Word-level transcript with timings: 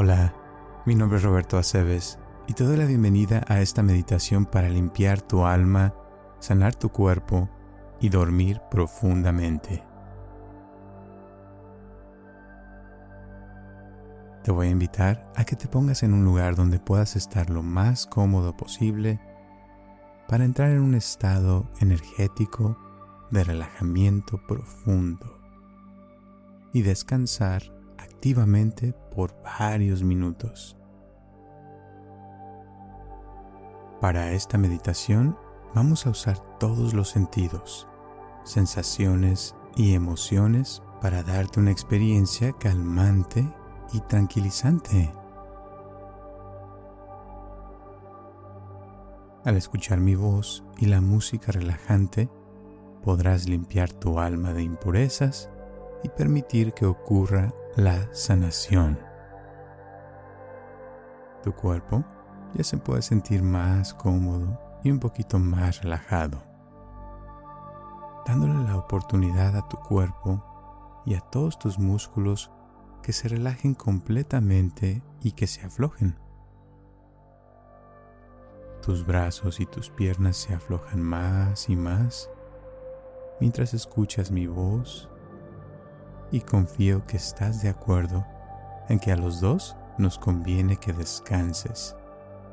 Hola, 0.00 0.32
mi 0.86 0.94
nombre 0.94 1.18
es 1.18 1.24
Roberto 1.24 1.58
Aceves 1.58 2.20
y 2.46 2.52
te 2.52 2.62
doy 2.62 2.76
la 2.76 2.84
bienvenida 2.84 3.42
a 3.48 3.60
esta 3.60 3.82
meditación 3.82 4.46
para 4.46 4.68
limpiar 4.68 5.20
tu 5.20 5.44
alma, 5.44 5.92
sanar 6.38 6.76
tu 6.76 6.90
cuerpo 6.90 7.48
y 8.00 8.08
dormir 8.08 8.60
profundamente. 8.70 9.82
Te 14.44 14.52
voy 14.52 14.68
a 14.68 14.70
invitar 14.70 15.32
a 15.34 15.42
que 15.42 15.56
te 15.56 15.66
pongas 15.66 16.04
en 16.04 16.14
un 16.14 16.24
lugar 16.24 16.54
donde 16.54 16.78
puedas 16.78 17.16
estar 17.16 17.50
lo 17.50 17.64
más 17.64 18.06
cómodo 18.06 18.56
posible 18.56 19.20
para 20.28 20.44
entrar 20.44 20.70
en 20.70 20.82
un 20.82 20.94
estado 20.94 21.68
energético 21.80 22.78
de 23.32 23.42
relajamiento 23.42 24.40
profundo 24.46 25.40
y 26.72 26.82
descansar 26.82 27.77
activamente 28.18 28.94
por 29.14 29.32
varios 29.44 30.02
minutos. 30.02 30.76
Para 34.00 34.32
esta 34.32 34.58
meditación 34.58 35.38
vamos 35.72 36.04
a 36.04 36.10
usar 36.10 36.36
todos 36.58 36.94
los 36.94 37.10
sentidos, 37.10 37.86
sensaciones 38.42 39.54
y 39.76 39.94
emociones 39.94 40.82
para 41.00 41.22
darte 41.22 41.60
una 41.60 41.70
experiencia 41.70 42.52
calmante 42.58 43.48
y 43.92 44.00
tranquilizante. 44.00 45.12
Al 49.44 49.56
escuchar 49.56 50.00
mi 50.00 50.16
voz 50.16 50.64
y 50.76 50.86
la 50.86 51.00
música 51.00 51.52
relajante, 51.52 52.28
podrás 53.04 53.48
limpiar 53.48 53.92
tu 53.92 54.18
alma 54.18 54.52
de 54.52 54.64
impurezas 54.64 55.50
y 56.02 56.08
permitir 56.08 56.72
que 56.72 56.84
ocurra 56.84 57.54
la 57.78 58.12
sanación. 58.12 58.98
Tu 61.44 61.52
cuerpo 61.52 62.04
ya 62.54 62.64
se 62.64 62.76
puede 62.76 63.02
sentir 63.02 63.40
más 63.40 63.94
cómodo 63.94 64.58
y 64.82 64.90
un 64.90 64.98
poquito 64.98 65.38
más 65.38 65.82
relajado, 65.82 66.42
dándole 68.26 68.64
la 68.64 68.76
oportunidad 68.76 69.56
a 69.56 69.68
tu 69.68 69.76
cuerpo 69.76 70.42
y 71.06 71.14
a 71.14 71.20
todos 71.20 71.56
tus 71.56 71.78
músculos 71.78 72.50
que 73.00 73.12
se 73.12 73.28
relajen 73.28 73.74
completamente 73.74 75.00
y 75.22 75.30
que 75.30 75.46
se 75.46 75.64
aflojen. 75.64 76.18
Tus 78.82 79.06
brazos 79.06 79.60
y 79.60 79.66
tus 79.66 79.88
piernas 79.88 80.36
se 80.36 80.52
aflojan 80.52 81.00
más 81.00 81.68
y 81.68 81.76
más 81.76 82.28
mientras 83.38 83.72
escuchas 83.72 84.32
mi 84.32 84.48
voz 84.48 85.08
y 86.30 86.40
confío 86.40 87.04
que 87.04 87.16
estás 87.16 87.62
de 87.62 87.68
acuerdo 87.68 88.26
en 88.88 88.98
que 88.98 89.12
a 89.12 89.16
los 89.16 89.40
dos 89.40 89.76
nos 89.98 90.18
conviene 90.18 90.76
que 90.76 90.92
descanses 90.92 91.96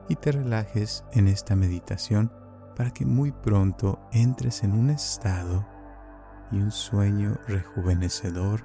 y 0.08 0.16
te 0.16 0.32
relajes 0.32 1.04
en 1.12 1.28
esta 1.28 1.56
meditación 1.56 2.32
para 2.76 2.92
que 2.92 3.06
muy 3.06 3.32
pronto 3.32 4.00
entres 4.12 4.64
en 4.64 4.74
un 4.74 4.90
estado 4.90 5.66
y 6.52 6.58
un 6.58 6.72
sueño 6.72 7.38
rejuvenecedor, 7.48 8.64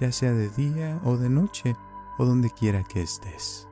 ya 0.00 0.12
sea 0.12 0.32
de 0.32 0.48
día 0.50 1.00
o 1.04 1.16
de 1.16 1.28
noche 1.28 1.76
o 2.18 2.24
donde 2.24 2.50
quiera 2.50 2.82
que 2.84 3.02
estés. 3.02 3.68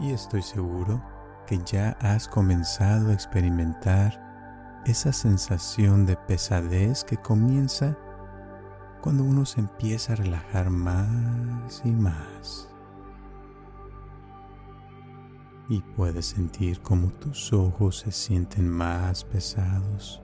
Y 0.00 0.12
estoy 0.12 0.42
seguro 0.42 1.02
que 1.46 1.58
ya 1.64 1.96
has 2.00 2.28
comenzado 2.28 3.10
a 3.10 3.14
experimentar 3.14 4.82
esa 4.86 5.12
sensación 5.12 6.06
de 6.06 6.16
pesadez 6.16 7.04
que 7.04 7.16
comienza 7.16 7.96
cuando 9.00 9.22
uno 9.22 9.46
se 9.46 9.60
empieza 9.60 10.12
a 10.12 10.16
relajar 10.16 10.70
más 10.70 11.82
y 11.84 11.90
más. 11.90 12.68
Y 15.68 15.80
puedes 15.80 16.26
sentir 16.26 16.80
como 16.80 17.08
tus 17.08 17.52
ojos 17.52 17.98
se 17.98 18.10
sienten 18.10 18.68
más 18.68 19.24
pesados, 19.24 20.22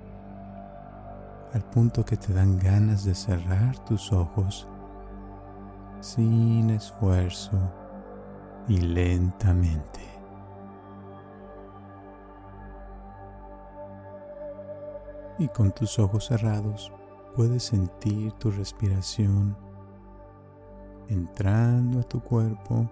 al 1.52 1.62
punto 1.64 2.04
que 2.04 2.16
te 2.16 2.32
dan 2.32 2.58
ganas 2.58 3.04
de 3.04 3.14
cerrar 3.14 3.78
tus 3.84 4.12
ojos 4.12 4.66
sin 6.00 6.70
esfuerzo 6.70 7.58
y 8.68 8.78
lentamente. 8.78 10.00
Y 15.38 15.48
con 15.48 15.72
tus 15.72 15.98
ojos 15.98 16.26
cerrados 16.26 16.92
puedes 17.34 17.64
sentir 17.64 18.32
tu 18.34 18.50
respiración 18.50 19.56
entrando 21.08 22.00
a 22.00 22.02
tu 22.04 22.20
cuerpo 22.20 22.88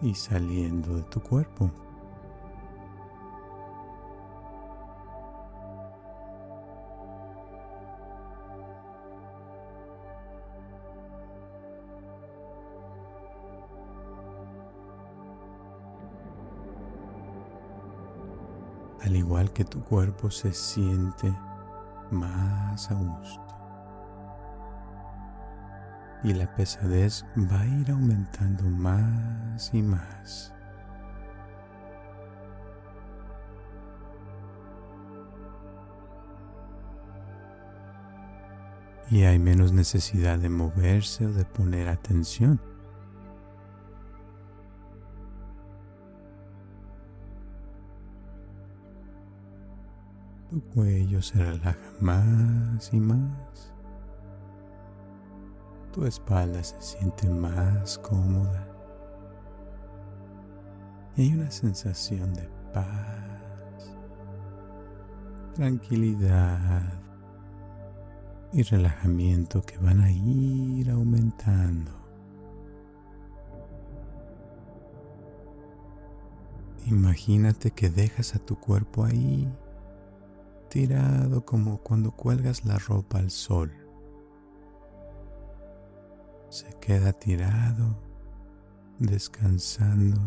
y 0.00 0.14
saliendo 0.14 0.94
de 0.94 1.02
tu 1.02 1.20
cuerpo. 1.20 1.70
Al 19.00 19.16
igual 19.16 19.52
que 19.52 19.64
tu 19.64 19.82
cuerpo 19.82 20.30
se 20.30 20.52
siente 20.52 21.32
más 22.10 22.90
a 22.90 22.94
gusto. 22.94 23.42
Y 26.24 26.34
la 26.34 26.52
pesadez 26.54 27.24
va 27.36 27.60
a 27.60 27.66
ir 27.66 27.90
aumentando 27.90 28.64
más 28.64 29.72
y 29.72 29.82
más. 29.82 30.52
Y 39.10 39.22
hay 39.22 39.38
menos 39.38 39.72
necesidad 39.72 40.38
de 40.38 40.50
moverse 40.50 41.26
o 41.26 41.32
de 41.32 41.44
poner 41.44 41.88
atención. 41.88 42.60
Cuello 50.74 51.22
se 51.22 51.38
relaja 51.38 51.76
más 52.00 52.92
y 52.92 53.00
más. 53.00 53.72
Tu 55.92 56.04
espalda 56.04 56.62
se 56.62 56.80
siente 56.80 57.28
más 57.28 57.98
cómoda. 57.98 58.66
Y 61.16 61.22
hay 61.22 61.34
una 61.34 61.50
sensación 61.50 62.32
de 62.34 62.48
paz, 62.72 63.96
tranquilidad 65.54 66.82
y 68.52 68.62
relajamiento 68.62 69.62
que 69.62 69.78
van 69.78 70.00
a 70.00 70.10
ir 70.12 70.90
aumentando. 70.90 71.92
Imagínate 76.86 77.70
que 77.72 77.90
dejas 77.90 78.34
a 78.34 78.38
tu 78.38 78.56
cuerpo 78.56 79.04
ahí 79.04 79.46
tirado 80.68 81.44
como 81.44 81.78
cuando 81.78 82.12
cuelgas 82.12 82.64
la 82.64 82.78
ropa 82.78 83.18
al 83.18 83.30
sol. 83.30 83.72
Se 86.50 86.68
queda 86.80 87.12
tirado, 87.12 87.98
descansando, 88.98 90.20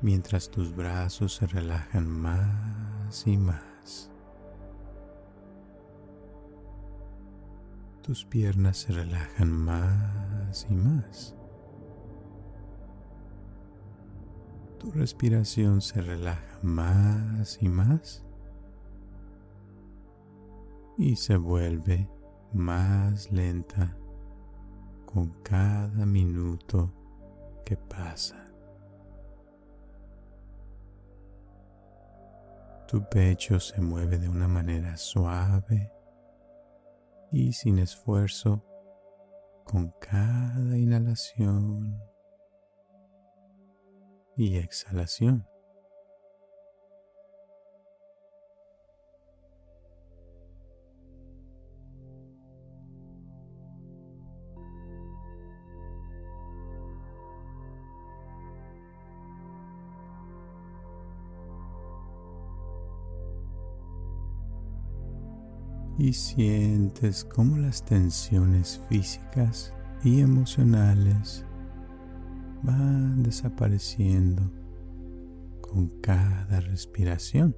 mientras 0.00 0.50
tus 0.50 0.74
brazos 0.74 1.34
se 1.34 1.46
relajan 1.46 2.08
más 2.08 3.26
y 3.26 3.36
más. 3.36 4.10
Tus 8.02 8.24
piernas 8.24 8.78
se 8.78 8.92
relajan 8.92 9.52
más 9.52 10.66
y 10.68 10.74
más. 10.74 11.36
Tu 14.78 14.90
respiración 14.90 15.82
se 15.82 16.00
relaja 16.00 16.58
más 16.62 17.58
y 17.60 17.68
más 17.68 18.24
y 21.00 21.16
se 21.16 21.38
vuelve 21.38 22.06
más 22.52 23.32
lenta 23.32 23.96
con 25.06 25.30
cada 25.42 26.04
minuto 26.04 26.92
que 27.64 27.74
pasa. 27.78 28.44
Tu 32.86 33.02
pecho 33.08 33.58
se 33.58 33.80
mueve 33.80 34.18
de 34.18 34.28
una 34.28 34.46
manera 34.46 34.98
suave 34.98 35.90
y 37.32 37.54
sin 37.54 37.78
esfuerzo 37.78 38.62
con 39.64 39.94
cada 40.00 40.76
inhalación 40.76 41.98
y 44.36 44.58
exhalación. 44.58 45.49
Y 66.00 66.14
sientes 66.14 67.26
cómo 67.26 67.58
las 67.58 67.84
tensiones 67.84 68.80
físicas 68.88 69.74
y 70.02 70.22
emocionales 70.22 71.44
van 72.62 73.22
desapareciendo 73.22 74.50
con 75.60 75.88
cada 76.00 76.60
respiración. 76.60 77.54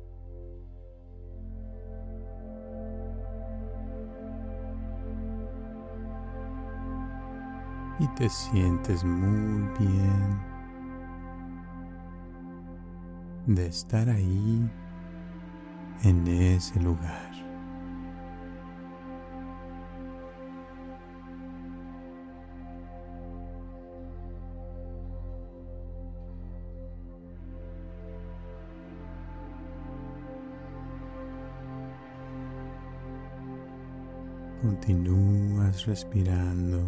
Y 8.01 8.09
te 8.17 8.29
sientes 8.29 9.05
muy 9.05 9.69
bien 9.79 10.41
de 13.47 13.67
estar 13.67 14.11
ahí 14.11 14.69
en 16.03 16.27
ese 16.27 16.81
lugar. 16.81 17.42
Continúas 34.85 35.87
respirando 35.87 36.83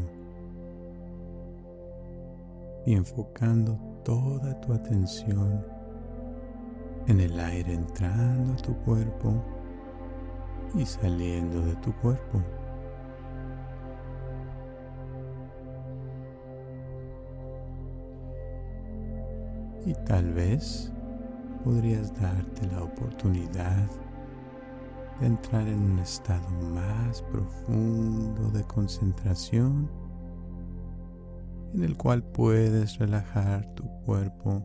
y 2.85 2.94
enfocando 2.94 3.79
toda 4.05 4.61
tu 4.61 4.73
atención 4.73 5.64
en 7.06 7.20
el 7.20 7.38
aire 7.38 7.73
entrando 7.73 8.55
a 8.55 8.56
tu 8.56 8.75
cuerpo 8.79 9.41
y 10.75 10.85
saliendo 10.85 11.64
de 11.64 11.76
tu 11.76 11.93
cuerpo. 12.00 12.43
Y 19.87 19.94
tal 20.05 20.32
vez 20.32 20.93
podrías 21.62 22.12
darte 22.20 22.67
la 22.67 22.82
oportunidad 22.82 23.87
entrar 25.20 25.69
en 25.69 25.78
un 25.78 25.99
estado 25.99 26.49
más 26.72 27.20
profundo 27.22 28.50
de 28.50 28.64
concentración 28.64 29.90
en 31.72 31.82
el 31.82 31.96
cual 31.96 32.22
puedes 32.22 32.99
relajar 32.99 33.66
tu 33.75 33.88
cuerpo 34.05 34.62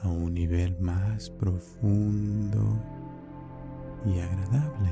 a 0.00 0.08
un 0.08 0.34
nivel 0.34 0.76
más 0.80 1.30
profundo 1.30 2.76
y 4.04 4.18
agradable. 4.18 4.90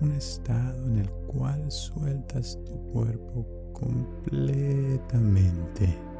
Un 0.00 0.12
estado 0.12 0.86
en 0.86 0.98
el 0.98 1.10
cual 1.26 1.70
sueltas 1.70 2.58
tu 2.64 2.76
cuerpo 2.92 3.46
completamente 3.72 6.11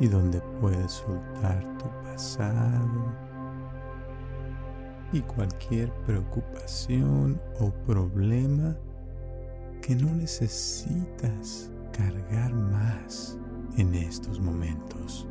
y 0.00 0.08
donde 0.08 0.40
puedes 0.60 0.92
soltar 0.92 1.62
tu 1.78 1.88
pasado 2.02 3.14
y 5.12 5.20
cualquier 5.20 5.92
preocupación 6.04 7.40
o 7.60 7.70
problema 7.86 8.76
que 9.80 9.94
no 9.94 10.12
necesitas 10.14 11.70
cargar 11.92 12.52
más 12.52 13.38
en 13.76 13.94
estos 13.94 14.40
momentos. 14.40 15.28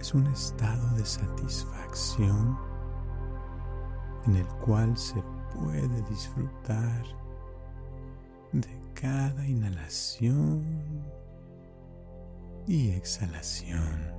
Es 0.00 0.14
un 0.14 0.26
estado 0.28 0.96
de 0.96 1.04
satisfacción 1.04 2.56
en 4.26 4.36
el 4.36 4.46
cual 4.64 4.96
se 4.96 5.22
puede 5.54 6.02
disfrutar 6.08 7.04
de 8.52 8.87
cada 9.00 9.46
inhalación 9.46 10.64
y 12.66 12.90
exhalación. 12.90 14.18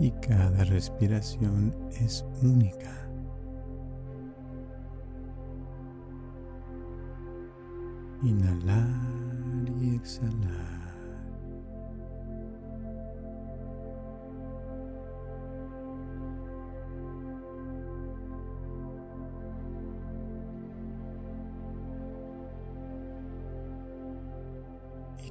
Y 0.00 0.10
cada 0.10 0.64
respiración 0.64 1.72
es 2.00 2.24
única. 2.42 3.08
Inhalar 8.22 8.88
y 9.80 9.94
exhalar. 9.94 10.77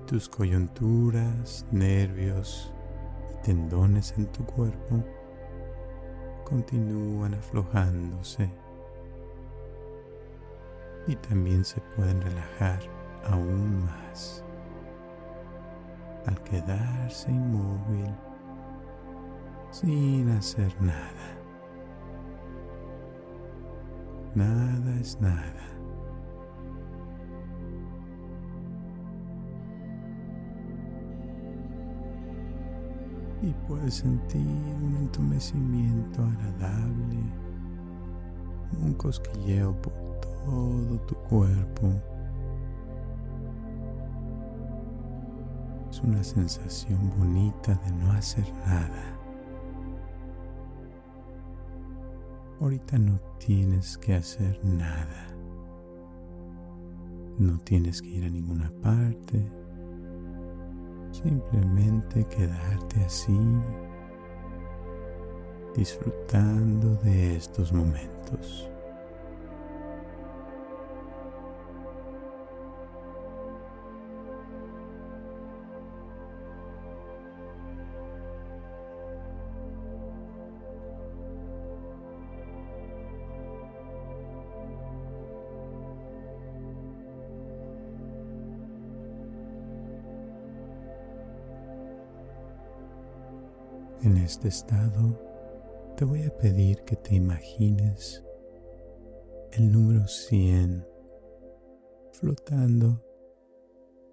Tus 0.07 0.29
coyunturas, 0.29 1.65
nervios 1.69 2.73
y 3.33 3.45
tendones 3.45 4.13
en 4.17 4.25
tu 4.27 4.45
cuerpo 4.45 5.03
continúan 6.45 7.33
aflojándose 7.33 8.49
y 11.07 11.15
también 11.17 11.65
se 11.65 11.81
pueden 11.95 12.21
relajar 12.21 12.79
aún 13.25 13.83
más 13.83 14.45
al 16.25 16.41
quedarse 16.43 17.29
inmóvil 17.29 18.15
sin 19.71 20.29
hacer 20.29 20.73
nada. 20.81 21.37
Nada 24.35 24.99
es 25.01 25.19
nada. 25.19 25.76
Puedes 33.67 33.95
sentir 33.95 34.41
un 34.41 34.95
entumecimiento 34.97 36.23
agradable, 36.23 37.17
un 38.81 38.93
cosquilleo 38.93 39.73
por 39.81 39.93
todo 40.21 40.99
tu 41.01 41.15
cuerpo. 41.15 41.91
Es 45.89 46.01
una 46.01 46.23
sensación 46.23 47.11
bonita 47.17 47.75
de 47.75 47.91
no 47.91 48.11
hacer 48.13 48.45
nada. 48.65 49.17
Ahorita 52.61 52.97
no 52.97 53.19
tienes 53.39 53.97
que 53.97 54.15
hacer 54.15 54.63
nada. 54.63 55.27
No 57.37 57.57
tienes 57.59 58.01
que 58.01 58.09
ir 58.09 58.25
a 58.25 58.29
ninguna 58.29 58.71
parte 58.81 59.47
Simplemente 61.23 62.23
quedarte 62.25 63.03
así, 63.03 63.35
disfrutando 65.75 66.93
de 67.03 67.37
estos 67.37 67.73
momentos. 67.73 68.69
Este 94.27 94.49
estado 94.49 95.17
te 95.95 96.03
voy 96.03 96.23
a 96.23 96.37
pedir 96.37 96.83
que 96.85 96.97
te 96.97 97.15
imagines 97.15 98.25
el 99.53 99.71
número 99.71 100.05
100 100.05 100.85
flotando 102.11 103.01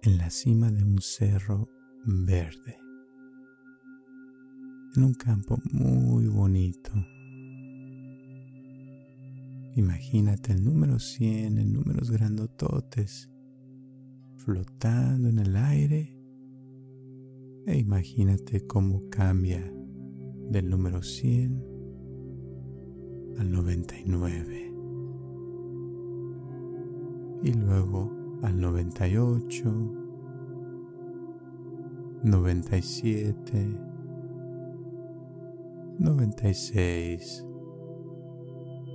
en 0.03 0.17
la 0.17 0.29
cima 0.29 0.71
de 0.71 0.85
un 0.85 1.01
cerro 1.01 1.67
verde, 2.05 2.77
en 4.95 5.03
un 5.03 5.13
campo 5.15 5.57
muy 5.73 6.27
bonito. 6.27 6.91
Imagínate 9.75 10.53
el 10.53 10.63
número 10.63 10.97
100 10.97 11.57
en 11.57 11.73
números 11.73 12.09
grandototes 12.09 13.29
flotando 14.37 15.27
en 15.27 15.39
el 15.39 15.57
aire 15.57 16.17
e 17.67 17.77
imagínate 17.77 18.65
cómo 18.65 19.09
cambia 19.09 19.73
del 20.49 20.69
número 20.69 21.01
100 21.01 21.63
al 23.39 23.51
99 23.51 24.65
y 27.43 27.53
luego 27.53 28.11
al 28.41 28.59
98, 28.59 29.93
97, 32.23 33.79
96 35.99 37.45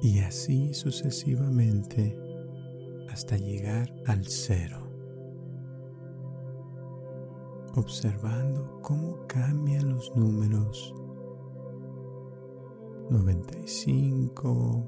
y 0.02 0.18
así 0.20 0.72
sucesivamente 0.74 2.18
hasta 3.10 3.36
llegar 3.36 3.92
al 4.06 4.24
cero, 4.26 4.88
observando 7.74 8.80
cómo 8.82 9.26
cambian 9.26 9.90
los 9.90 10.14
números 10.16 10.94
95, 13.10 14.84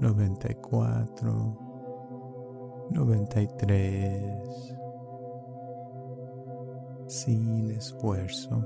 94, 0.00 1.58
93, 2.90 4.76
sin 7.06 7.70
esfuerzo 7.70 8.62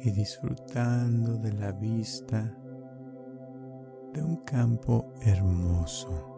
y 0.00 0.10
disfrutando 0.12 1.36
de 1.36 1.52
la 1.52 1.72
vista 1.72 2.56
de 4.14 4.22
un 4.22 4.36
campo 4.44 5.12
hermoso. 5.20 6.33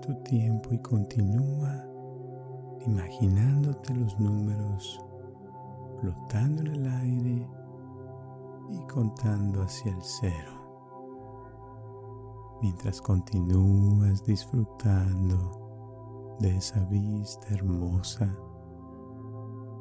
Tu 0.00 0.14
tiempo 0.22 0.72
y 0.72 0.78
continúa 0.78 1.84
imaginándote 2.86 3.94
los 3.94 4.18
números 4.18 5.04
flotando 6.00 6.62
en 6.62 6.68
el 6.68 6.86
aire 6.86 7.46
y 8.70 8.86
contando 8.86 9.62
hacia 9.62 9.92
el 9.92 10.00
cero. 10.00 10.54
Mientras 12.62 13.02
continúas 13.02 14.24
disfrutando 14.24 16.38
de 16.40 16.56
esa 16.56 16.82
vista 16.86 17.48
hermosa 17.50 18.34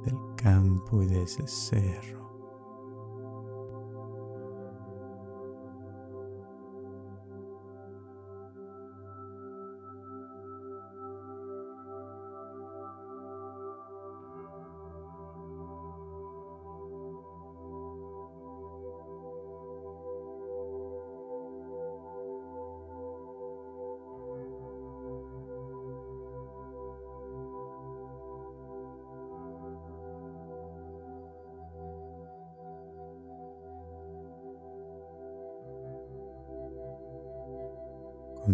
del 0.04 0.18
campo 0.36 1.04
y 1.04 1.08
de 1.08 1.24
ese 1.24 1.48
cerro. 1.48 2.21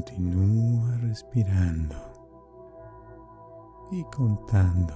Continúa 0.07 0.97
respirando 0.99 1.95
y 3.91 4.05
contando. 4.05 4.93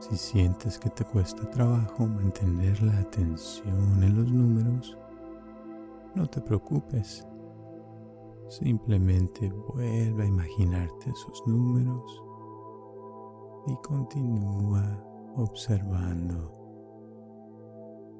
Si 0.00 0.16
sientes 0.16 0.78
que 0.78 0.90
te 0.90 1.02
cuesta 1.02 1.48
trabajo 1.48 2.06
mantener 2.06 2.82
la 2.82 2.98
atención 2.98 4.02
en 4.02 4.16
los 4.16 4.30
números, 4.30 4.98
no 6.14 6.26
te 6.26 6.42
preocupes. 6.42 7.26
Simplemente 8.48 9.50
vuelve 9.50 10.22
a 10.22 10.26
imaginarte 10.26 11.08
esos 11.10 11.42
números 11.46 12.22
y 13.66 13.76
continúa 13.76 15.02
observando 15.36 16.52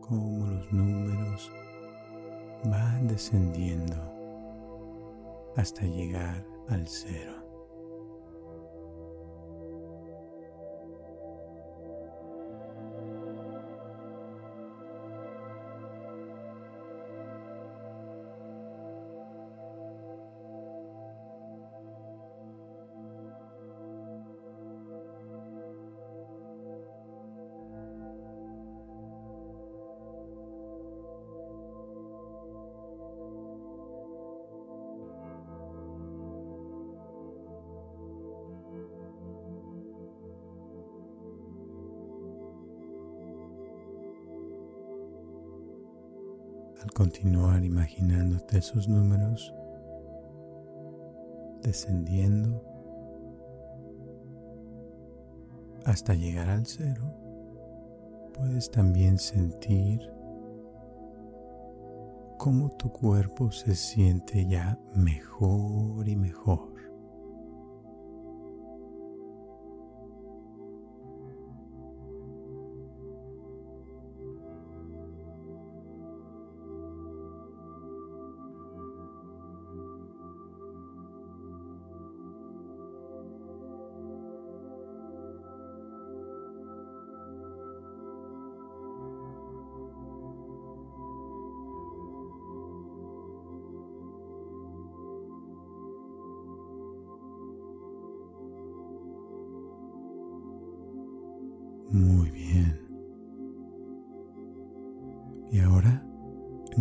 cómo 0.01 0.47
los 0.47 0.73
números 0.73 1.53
van 2.65 3.09
descendiendo 3.09 3.97
hasta 5.57 5.83
llegar 5.83 6.45
al 6.69 6.87
cero. 6.87 7.40
Imaginándote 47.65 48.59
esos 48.59 48.89
números 48.89 49.55
descendiendo 51.63 52.65
hasta 55.85 56.15
llegar 56.15 56.49
al 56.49 56.67
cero, 56.67 57.15
puedes 58.35 58.71
también 58.71 59.19
sentir 59.19 60.01
cómo 62.39 62.71
tu 62.71 62.91
cuerpo 62.91 63.51
se 63.51 63.75
siente 63.75 64.47
ya 64.47 64.79
mejor 64.95 66.09
y 66.09 66.17
mejor. 66.17 66.70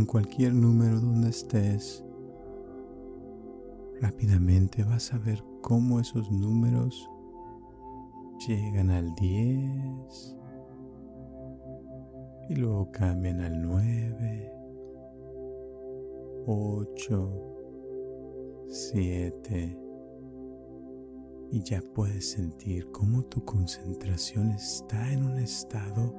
Cualquier 0.09 0.53
número 0.55 0.99
donde 0.99 1.29
estés, 1.29 2.03
rápidamente 4.01 4.83
vas 4.83 5.13
a 5.13 5.19
ver 5.19 5.43
cómo 5.61 5.99
esos 5.99 6.31
números 6.31 7.07
llegan 8.47 8.89
al 8.89 9.13
10, 9.13 10.35
y 12.49 12.55
luego 12.55 12.91
cambian 12.91 13.41
al 13.41 13.61
9, 13.61 14.51
8, 16.47 18.65
7 18.67 19.79
y 21.51 21.61
ya 21.61 21.83
puedes 21.93 22.31
sentir 22.31 22.89
cómo 22.89 23.25
tu 23.25 23.45
concentración 23.45 24.53
está 24.53 25.13
en 25.13 25.23
un 25.23 25.37
estado 25.37 26.15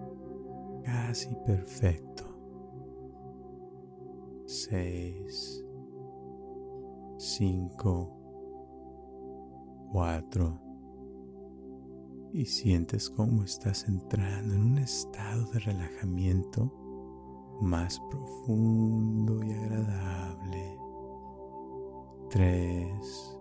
casi 0.84 1.34
perfecto. 1.44 2.29
6, 4.70 5.66
5, 7.18 8.08
4 9.90 10.60
y 12.32 12.44
sientes 12.44 13.10
cómo 13.10 13.42
estás 13.42 13.88
entrando 13.88 14.54
en 14.54 14.62
un 14.62 14.78
estado 14.78 15.50
de 15.50 15.58
relajamiento 15.58 16.72
más 17.60 17.98
profundo 18.10 19.42
y 19.42 19.50
agradable. 19.50 20.78
3, 22.30 23.38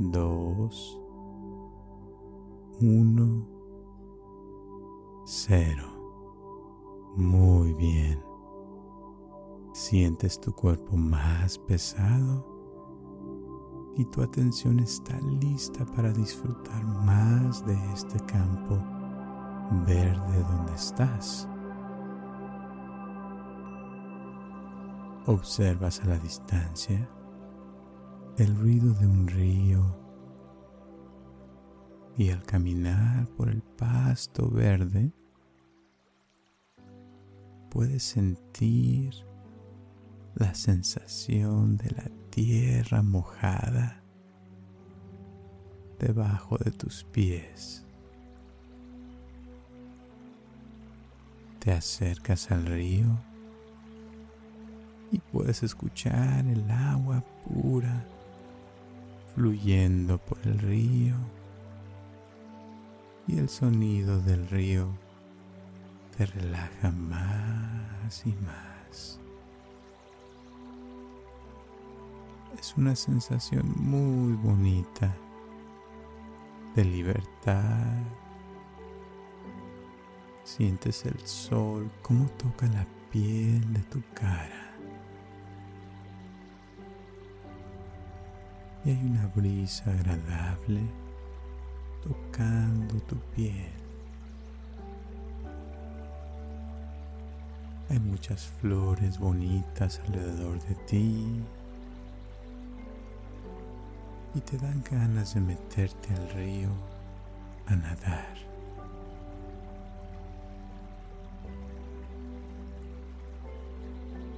2, 0.00 1.00
1, 2.82 3.48
0. 5.24 5.82
Muy 7.16 7.72
bien. 7.72 8.29
Sientes 9.90 10.40
tu 10.40 10.54
cuerpo 10.54 10.96
más 10.96 11.58
pesado 11.58 12.46
y 13.96 14.04
tu 14.04 14.22
atención 14.22 14.78
está 14.78 15.18
lista 15.20 15.84
para 15.84 16.12
disfrutar 16.12 16.84
más 16.84 17.66
de 17.66 17.74
este 17.92 18.24
campo 18.24 18.80
verde 19.84 20.44
donde 20.48 20.74
estás. 20.74 21.48
Observas 25.26 25.98
a 26.02 26.06
la 26.06 26.18
distancia 26.20 27.10
el 28.36 28.56
ruido 28.56 28.94
de 28.94 29.08
un 29.08 29.26
río 29.26 29.96
y 32.16 32.30
al 32.30 32.44
caminar 32.44 33.26
por 33.30 33.48
el 33.48 33.60
pasto 33.60 34.48
verde 34.48 35.12
puedes 37.70 38.04
sentir 38.04 39.28
la 40.40 40.54
sensación 40.54 41.76
de 41.76 41.90
la 41.90 42.10
tierra 42.30 43.02
mojada 43.02 44.00
debajo 45.98 46.56
de 46.56 46.70
tus 46.70 47.04
pies. 47.04 47.84
Te 51.58 51.72
acercas 51.72 52.50
al 52.50 52.64
río 52.64 53.18
y 55.12 55.18
puedes 55.18 55.62
escuchar 55.62 56.46
el 56.46 56.70
agua 56.70 57.22
pura 57.46 58.02
fluyendo 59.34 60.16
por 60.16 60.38
el 60.44 60.58
río 60.58 61.16
y 63.28 63.36
el 63.36 63.50
sonido 63.50 64.22
del 64.22 64.48
río 64.48 64.88
te 66.16 66.24
relaja 66.24 66.90
más 66.90 68.24
y 68.24 68.32
más. 68.42 69.19
Es 72.58 72.74
una 72.76 72.94
sensación 72.94 73.72
muy 73.76 74.34
bonita 74.34 75.14
de 76.74 76.84
libertad. 76.84 78.02
Sientes 80.44 81.04
el 81.06 81.18
sol 81.26 81.90
como 82.02 82.28
toca 82.30 82.66
la 82.66 82.86
piel 83.10 83.72
de 83.72 83.80
tu 83.84 84.02
cara. 84.14 84.70
y 88.84 88.90
hay 88.90 89.04
una 89.04 89.26
brisa 89.34 89.90
agradable 89.90 90.80
tocando 92.02 92.94
tu 93.02 93.16
piel. 93.34 93.72
Hay 97.90 97.98
muchas 97.98 98.46
flores 98.60 99.18
bonitas 99.18 100.00
alrededor 100.06 100.62
de 100.62 100.74
ti 100.86 101.42
y 104.34 104.40
te 104.40 104.56
dan 104.58 104.82
ganas 104.88 105.34
de 105.34 105.40
meterte 105.40 106.14
al 106.14 106.30
río 106.30 106.70
a 107.66 107.76
nadar. 107.76 108.34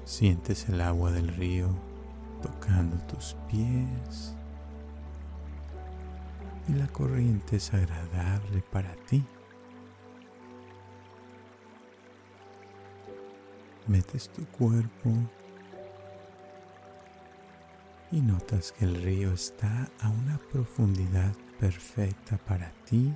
Sientes 0.04 0.68
el 0.68 0.80
agua 0.80 1.10
del 1.10 1.28
río 1.28 1.68
tocando 2.42 2.96
tus 3.06 3.36
pies 3.50 4.34
y 6.68 6.72
la 6.72 6.86
corriente 6.88 7.56
es 7.56 7.72
agradable 7.72 8.62
para 8.70 8.94
ti. 9.06 9.24
Metes 13.86 14.28
tu 14.28 14.44
cuerpo 14.46 15.10
y 18.12 18.20
notas 18.20 18.72
que 18.72 18.84
el 18.84 19.02
río 19.02 19.32
está 19.32 19.88
a 20.00 20.10
una 20.10 20.38
profundidad 20.52 21.34
perfecta 21.58 22.36
para 22.36 22.70
ti 22.84 23.12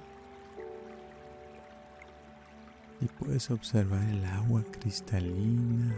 y 3.00 3.06
puedes 3.06 3.50
observar 3.50 4.02
el 4.08 4.24
agua 4.24 4.64
cristalina 4.72 5.94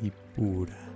y 0.00 0.10
pura. 0.34 0.92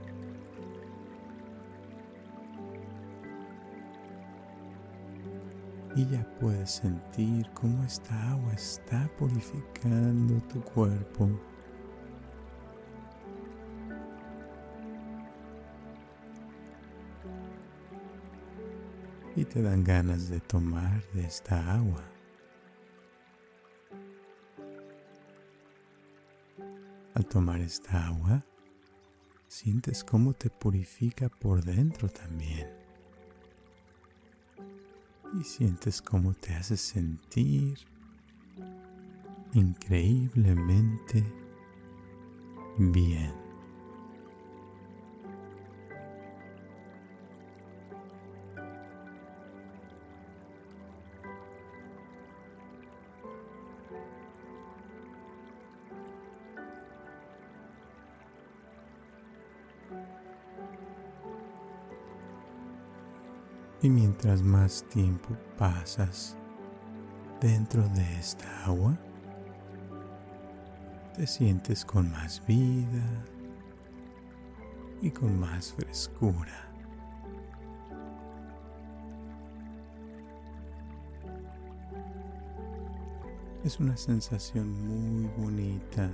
y 5.96 6.06
ya 6.11 6.22
puedes 6.38 6.72
sentir 6.72 7.48
cómo 7.54 7.82
esta 7.82 8.30
agua 8.30 8.52
está 8.52 9.09
purificando 9.18 10.35
tu 10.52 10.61
cuerpo. 10.61 11.30
Te 19.57 19.62
dan 19.62 19.83
ganas 19.85 20.29
de 20.29 20.38
tomar 20.38 21.03
de 21.14 21.25
esta 21.25 21.73
agua. 21.73 22.05
Al 27.14 27.25
tomar 27.25 27.62
esta 27.62 28.07
agua, 28.07 28.45
sientes 29.49 30.05
cómo 30.05 30.35
te 30.35 30.51
purifica 30.51 31.31
por 31.31 31.64
dentro 31.64 32.11
también 32.11 32.69
y 35.40 35.42
sientes 35.42 36.03
cómo 36.03 36.35
te 36.35 36.53
hace 36.53 36.77
sentir 36.77 37.79
increíblemente 39.55 41.25
bien. 42.77 43.45
Y 63.82 63.90
mientras 63.90 64.42
más 64.42 64.84
tiempo 64.88 65.36
pasas 65.58 66.36
dentro 67.40 67.82
de 67.90 68.18
esta 68.18 68.64
agua, 68.64 68.96
te 71.14 71.26
sientes 71.26 71.84
con 71.84 72.10
más 72.10 72.44
vida 72.46 73.24
y 75.02 75.10
con 75.10 75.38
más 75.38 75.72
frescura. 75.72 76.66
Es 83.64 83.80
una 83.80 83.96
sensación 83.96 84.70
muy 84.86 85.28
bonita 85.36 86.08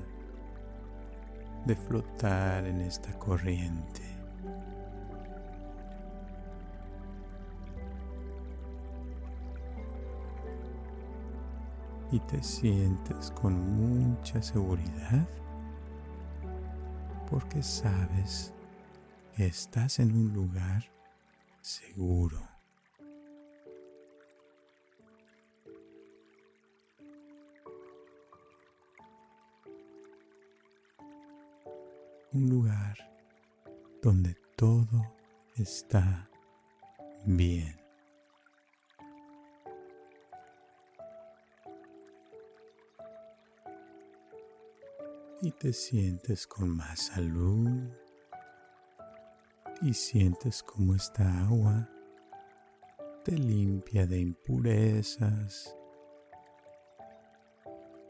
de 1.66 1.76
flotar 1.76 2.66
en 2.66 2.80
esta 2.80 3.16
corriente. 3.18 4.11
Y 12.12 12.20
te 12.20 12.42
sientes 12.42 13.30
con 13.32 13.58
mucha 13.58 14.40
seguridad 14.42 15.26
porque 17.28 17.62
sabes 17.62 18.52
que 19.34 19.46
estás 19.46 19.98
en 19.98 20.14
un 20.14 20.32
lugar 20.32 20.84
seguro. 21.62 22.52
un 32.34 32.48
lugar 32.48 32.96
donde 34.00 34.34
todo 34.56 35.14
está 35.56 36.30
bien. 37.26 37.81
Y 45.44 45.50
te 45.50 45.72
sientes 45.72 46.46
con 46.46 46.68
más 46.70 47.06
salud 47.06 47.90
y 49.80 49.92
sientes 49.92 50.62
como 50.62 50.94
esta 50.94 51.40
agua 51.40 51.88
te 53.24 53.32
limpia 53.32 54.06
de 54.06 54.20
impurezas 54.20 55.76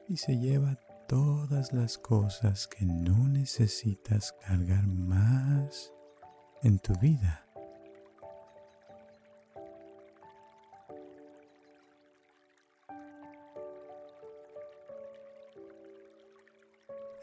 y 0.08 0.18
se 0.18 0.38
lleva 0.38 0.78
todas 1.08 1.72
las 1.72 1.96
cosas 1.96 2.68
que 2.68 2.84
no 2.84 3.26
necesitas 3.28 4.34
cargar 4.46 4.86
más 4.86 5.90
en 6.62 6.78
tu 6.78 6.92
vida. 6.98 7.41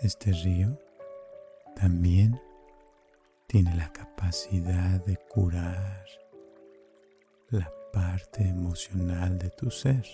Este 0.02 0.32
río 0.32 0.78
también 1.76 2.40
tiene 3.48 3.76
la 3.76 3.92
capacidad 3.92 5.04
de 5.06 5.18
curar 5.18 6.06
la 7.50 7.70
parte 7.92 8.48
emocional 8.48 9.38
de 9.38 9.50
tu 9.50 9.70
ser. 9.70 10.06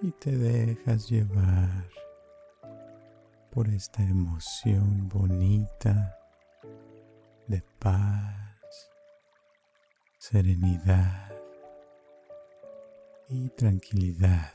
Y 0.00 0.10
te 0.12 0.30
dejas 0.36 1.10
llevar 1.10 1.88
por 3.50 3.68
esta 3.68 4.02
emoción 4.02 5.08
bonita 5.08 6.16
de 7.48 7.62
paz, 7.78 8.45
serenidad 10.30 11.30
y 13.28 13.48
tranquilidad. 13.50 14.52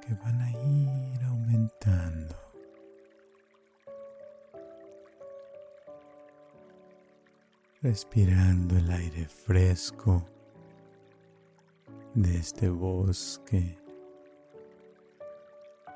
que 0.00 0.14
van 0.14 0.40
a 0.40 0.50
ir 0.50 1.22
aumentando. 1.24 2.36
Respirando 7.82 8.76
el 8.76 8.90
aire 8.90 9.26
fresco 9.26 10.24
de 12.14 12.36
este 12.36 12.68
bosque 12.68 13.76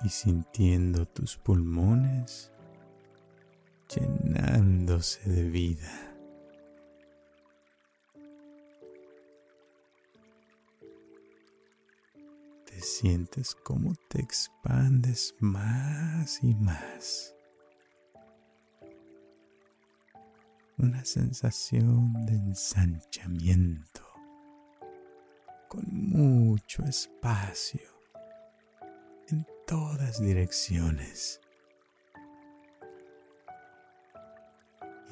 y 0.04 0.08
sintiendo 0.08 1.06
tus 1.06 1.36
pulmones 1.36 2.53
llenándose 3.88 5.28
de 5.28 5.48
vida. 5.48 6.14
sientes 12.84 13.54
cómo 13.54 13.94
te 14.08 14.20
expandes 14.20 15.34
más 15.40 16.42
y 16.42 16.54
más. 16.54 17.34
Una 20.76 21.04
sensación 21.04 22.26
de 22.26 22.34
ensanchamiento 22.34 24.02
con 25.68 25.84
mucho 25.88 26.82
espacio 26.84 27.80
en 29.28 29.46
todas 29.66 30.20
direcciones. 30.20 31.40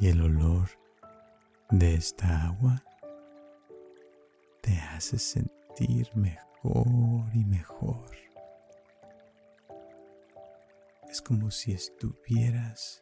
Y 0.03 0.09
el 0.09 0.21
olor 0.21 0.69
de 1.71 1.95
esta 1.95 2.49
agua 2.49 2.83
te 4.61 4.77
hace 4.77 5.17
sentir 5.17 6.11
mejor 6.17 7.31
y 7.33 7.45
mejor. 7.45 8.11
Es 11.09 11.23
como 11.23 11.53
si 11.53 11.71
estuvieras 11.71 13.01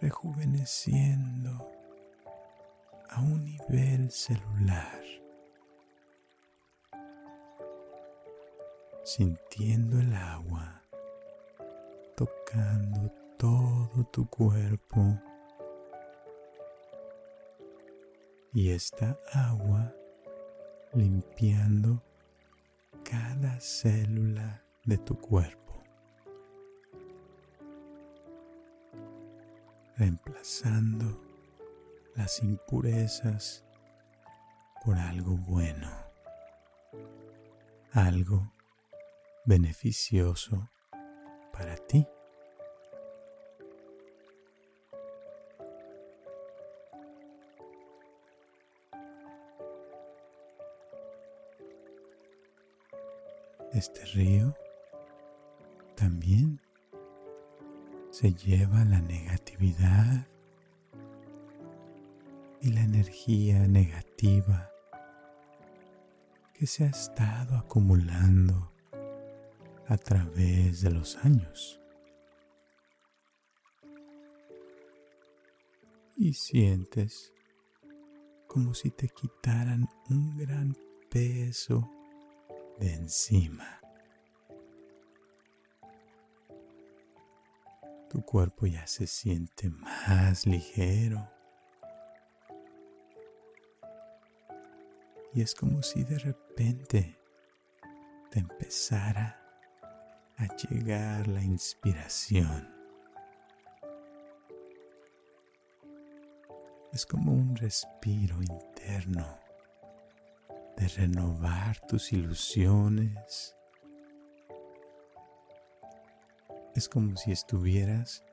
rejuveneciendo 0.00 1.70
a 3.10 3.20
un 3.20 3.44
nivel 3.44 4.10
celular, 4.10 5.02
sintiendo 9.04 10.00
el 10.00 10.14
agua 10.14 10.80
tocando 12.16 13.12
todo 13.36 14.04
tu 14.10 14.26
cuerpo 14.30 15.20
y 18.52 18.70
esta 18.70 19.18
agua 19.32 19.94
limpiando 20.92 22.02
cada 23.02 23.58
célula 23.60 24.62
de 24.84 24.98
tu 24.98 25.18
cuerpo, 25.18 25.82
reemplazando 29.96 31.18
las 32.14 32.42
impurezas 32.42 33.64
por 34.84 34.98
algo 34.98 35.36
bueno, 35.36 35.90
algo 37.92 38.52
beneficioso 39.46 40.68
para 41.52 41.76
ti. 41.76 42.06
Este 53.72 54.04
río 54.04 54.54
también 55.96 56.60
se 58.10 58.34
lleva 58.34 58.84
la 58.84 59.00
negatividad 59.00 60.26
y 62.60 62.70
la 62.70 62.82
energía 62.82 63.66
negativa 63.66 64.70
que 66.52 66.66
se 66.66 66.84
ha 66.84 66.88
estado 66.88 67.56
acumulando 67.56 68.70
a 69.86 69.96
través 69.96 70.82
de 70.82 70.90
los 70.90 71.16
años. 71.24 71.80
Y 76.18 76.34
sientes 76.34 77.32
como 78.46 78.74
si 78.74 78.90
te 78.90 79.08
quitaran 79.08 79.88
un 80.10 80.36
gran 80.36 80.76
peso 81.08 81.90
de 82.78 82.94
encima. 82.94 83.80
Tu 88.08 88.22
cuerpo 88.24 88.66
ya 88.66 88.86
se 88.86 89.06
siente 89.06 89.70
más 89.70 90.46
ligero. 90.46 91.30
Y 95.34 95.40
es 95.40 95.54
como 95.54 95.82
si 95.82 96.04
de 96.04 96.18
repente 96.18 97.18
te 98.30 98.40
empezara 98.40 99.40
a 100.36 100.46
llegar 100.56 101.26
la 101.28 101.42
inspiración. 101.42 102.68
Es 106.92 107.06
como 107.06 107.32
un 107.32 107.56
respiro 107.56 108.42
interno 108.42 109.41
de 110.76 110.88
renovar 110.88 111.80
tus 111.86 112.12
ilusiones. 112.12 113.56
Es 116.74 116.88
como 116.88 117.16
si 117.16 117.32
estuvieras 117.32 118.24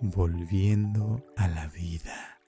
volviendo 0.00 1.24
a 1.36 1.48
la 1.48 1.66
vida. 1.68 2.40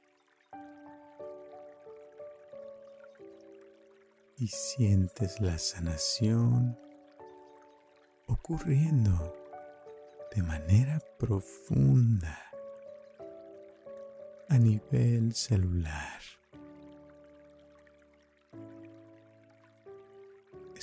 Y 4.37 4.49
sientes 4.49 5.41
la 5.41 5.59
sanación 5.59 6.79
ocurriendo 8.27 9.35
de 10.35 10.43
manera 10.43 10.99
profunda 11.19 12.39
a 14.49 14.59
nivel 14.59 15.35
celular. 15.35 16.21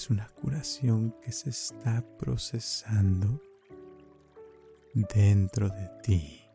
Una 0.10 0.28
curación 0.30 1.16
que 1.22 1.32
se 1.32 1.52
está 1.52 2.04
procesando 2.18 3.42
dentro 4.94 5.70
de 5.70 5.90
ti. 6.04 6.49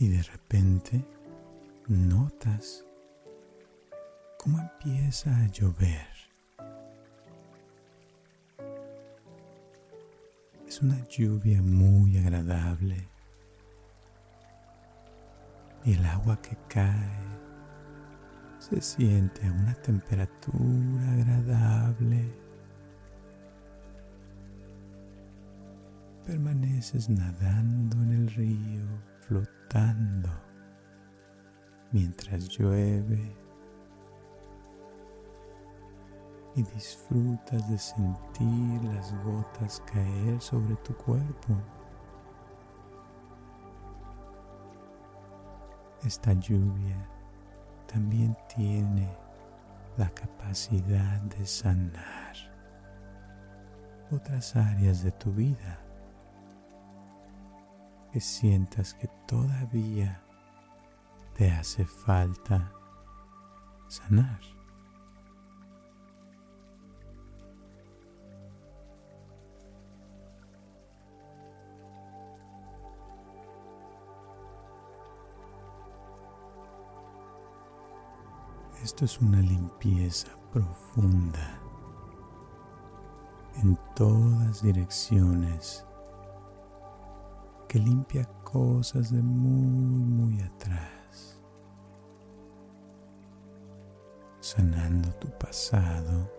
Y 0.00 0.06
de 0.10 0.22
repente 0.22 1.04
notas 1.88 2.84
cómo 4.38 4.60
empieza 4.60 5.36
a 5.36 5.48
llover. 5.48 6.06
Es 10.68 10.80
una 10.82 11.04
lluvia 11.08 11.60
muy 11.62 12.16
agradable. 12.16 13.08
Y 15.84 15.94
el 15.94 16.06
agua 16.06 16.40
que 16.42 16.56
cae 16.68 17.18
se 18.60 18.80
siente 18.80 19.48
a 19.48 19.52
una 19.52 19.74
temperatura 19.74 21.12
agradable. 21.12 22.32
Permaneces 26.24 27.08
nadando 27.08 27.96
en 27.96 28.12
el 28.12 28.28
río, 28.28 28.86
mientras 31.92 32.48
llueve 32.48 33.36
y 36.54 36.62
disfrutas 36.62 37.68
de 37.68 37.78
sentir 37.78 38.84
las 38.84 39.14
gotas 39.24 39.82
caer 39.86 40.40
sobre 40.40 40.74
tu 40.76 40.94
cuerpo. 40.96 41.54
Esta 46.04 46.32
lluvia 46.32 47.08
también 47.86 48.36
tiene 48.54 49.08
la 49.96 50.08
capacidad 50.10 51.20
de 51.22 51.44
sanar 51.44 52.36
otras 54.10 54.56
áreas 54.56 55.02
de 55.02 55.10
tu 55.12 55.32
vida 55.32 55.87
que 58.12 58.20
sientas 58.20 58.94
que 58.94 59.08
todavía 59.26 60.22
te 61.34 61.50
hace 61.50 61.84
falta 61.84 62.72
sanar. 63.88 64.40
Esto 78.82 79.04
es 79.04 79.20
una 79.20 79.40
limpieza 79.40 80.28
profunda 80.52 81.60
en 83.62 83.78
todas 83.94 84.62
direcciones 84.62 85.84
que 87.68 87.78
limpia 87.78 88.24
cosas 88.44 89.12
de 89.12 89.22
muy, 89.22 90.00
muy 90.00 90.40
atrás, 90.40 91.38
sanando 94.40 95.12
tu 95.16 95.28
pasado 95.38 96.32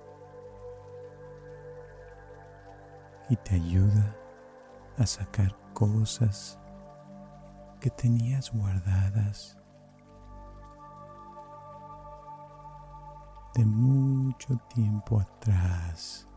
y 3.29 3.35
te 3.35 3.55
ayuda 3.55 4.15
a 4.97 5.05
sacar 5.05 5.55
cosas 5.73 6.59
que 7.79 7.91
tenías 7.91 8.51
guardadas 8.51 9.55
de 13.53 13.65
mucho 13.65 14.57
tiempo 14.73 15.19
atrás 15.19 16.27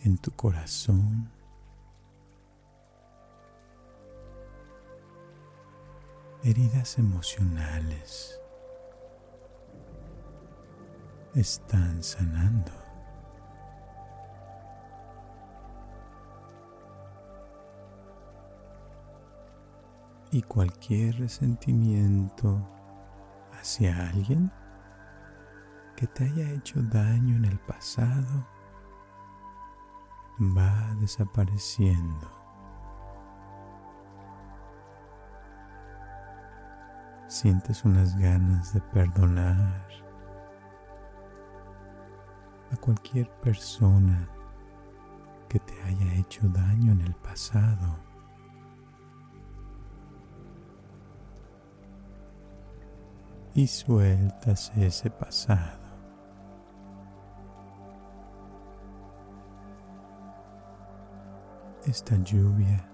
en 0.00 0.16
tu 0.16 0.30
corazón. 0.30 1.41
Heridas 6.44 6.98
emocionales 6.98 8.40
están 11.36 12.02
sanando. 12.02 12.72
Y 20.32 20.42
cualquier 20.42 21.20
resentimiento 21.20 22.60
hacia 23.52 24.08
alguien 24.08 24.50
que 25.94 26.08
te 26.08 26.24
haya 26.24 26.50
hecho 26.54 26.82
daño 26.82 27.36
en 27.36 27.44
el 27.44 27.60
pasado 27.60 28.48
va 30.40 30.92
desapareciendo. 30.98 32.41
Sientes 37.32 37.82
unas 37.86 38.14
ganas 38.18 38.74
de 38.74 38.82
perdonar 38.82 39.88
a 42.70 42.76
cualquier 42.76 43.26
persona 43.40 44.28
que 45.48 45.58
te 45.58 45.82
haya 45.82 46.12
hecho 46.16 46.46
daño 46.50 46.92
en 46.92 47.00
el 47.00 47.14
pasado. 47.14 47.98
Y 53.54 53.66
sueltas 53.66 54.70
ese 54.76 55.08
pasado. 55.08 55.80
Esta 61.86 62.14
lluvia 62.16 62.86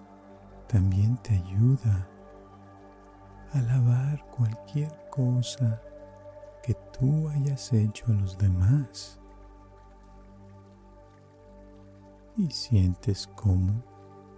también 0.68 1.16
te 1.24 1.34
ayuda 1.34 2.08
a 3.54 3.60
lavar 3.62 4.24
cualquier 4.30 4.92
cosa 5.10 5.80
que 6.62 6.74
tú 6.98 7.28
hayas 7.28 7.72
hecho 7.72 8.06
a 8.08 8.14
los 8.14 8.36
demás. 8.36 9.20
Y 12.36 12.50
sientes 12.50 13.26
cómo 13.34 13.82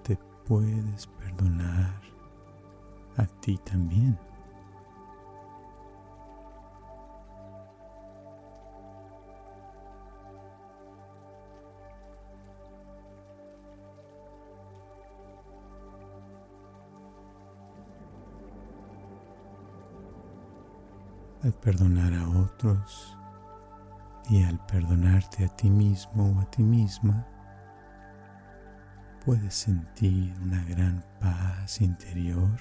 te 0.02 0.16
puedes 0.46 1.06
perdonar 1.06 2.00
a 3.16 3.26
ti 3.40 3.58
también. 3.58 4.18
Al 21.50 21.56
perdonar 21.56 22.14
a 22.14 22.28
otros 22.28 23.18
y 24.28 24.44
al 24.44 24.64
perdonarte 24.66 25.44
a 25.44 25.48
ti 25.48 25.68
mismo 25.68 26.30
o 26.30 26.40
a 26.40 26.48
ti 26.48 26.62
misma, 26.62 27.26
puedes 29.24 29.52
sentir 29.52 30.32
una 30.42 30.62
gran 30.66 31.04
paz 31.18 31.80
interior 31.80 32.56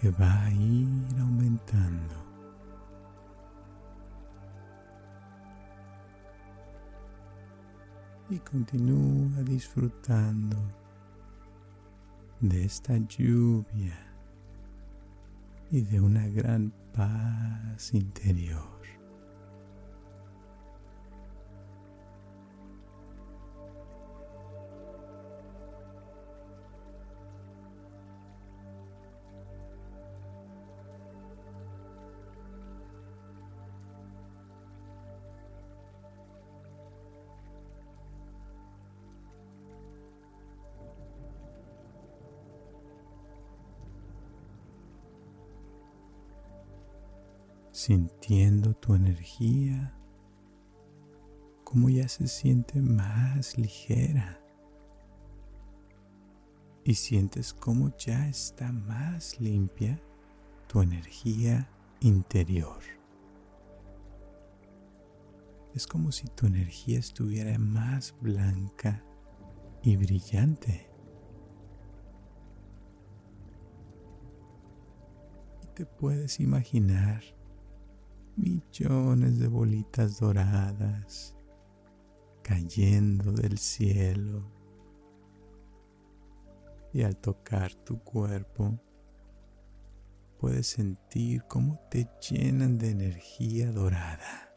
que 0.00 0.10
va 0.12 0.44
a 0.44 0.50
ir 0.52 1.18
aumentando. 1.18 2.14
Y 8.30 8.38
continúa 8.38 9.42
disfrutando 9.42 10.56
de 12.40 12.64
esta 12.64 12.96
lluvia 12.96 14.11
y 15.72 15.80
de 15.80 16.02
una 16.02 16.28
gran 16.28 16.70
paz 16.92 17.94
interior. 17.94 18.71
Sintiendo 47.82 48.74
tu 48.74 48.94
energía 48.94 49.92
como 51.64 51.88
ya 51.88 52.06
se 52.06 52.28
siente 52.28 52.80
más 52.80 53.58
ligera 53.58 54.40
y 56.84 56.94
sientes 56.94 57.52
como 57.52 57.92
ya 57.96 58.28
está 58.28 58.70
más 58.70 59.40
limpia 59.40 60.00
tu 60.68 60.80
energía 60.80 61.68
interior. 61.98 62.78
Es 65.74 65.88
como 65.88 66.12
si 66.12 66.28
tu 66.28 66.46
energía 66.46 67.00
estuviera 67.00 67.58
más 67.58 68.14
blanca 68.20 69.02
y 69.82 69.96
brillante. 69.96 70.88
te 75.74 75.86
puedes 75.86 76.38
imaginar 76.38 77.22
millones 78.36 79.38
de 79.38 79.48
bolitas 79.48 80.18
doradas 80.18 81.36
cayendo 82.42 83.32
del 83.32 83.58
cielo 83.58 84.50
y 86.92 87.02
al 87.02 87.16
tocar 87.16 87.74
tu 87.74 88.02
cuerpo 88.02 88.78
puedes 90.38 90.66
sentir 90.66 91.44
cómo 91.44 91.78
te 91.90 92.08
llenan 92.20 92.78
de 92.78 92.90
energía 92.90 93.70
dorada. 93.70 94.54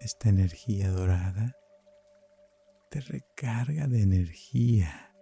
Esta 0.00 0.28
energía 0.28 0.90
dorada 0.90 1.56
te 2.90 3.00
recarga 3.00 3.86
de 3.86 4.02
energía 4.02 5.13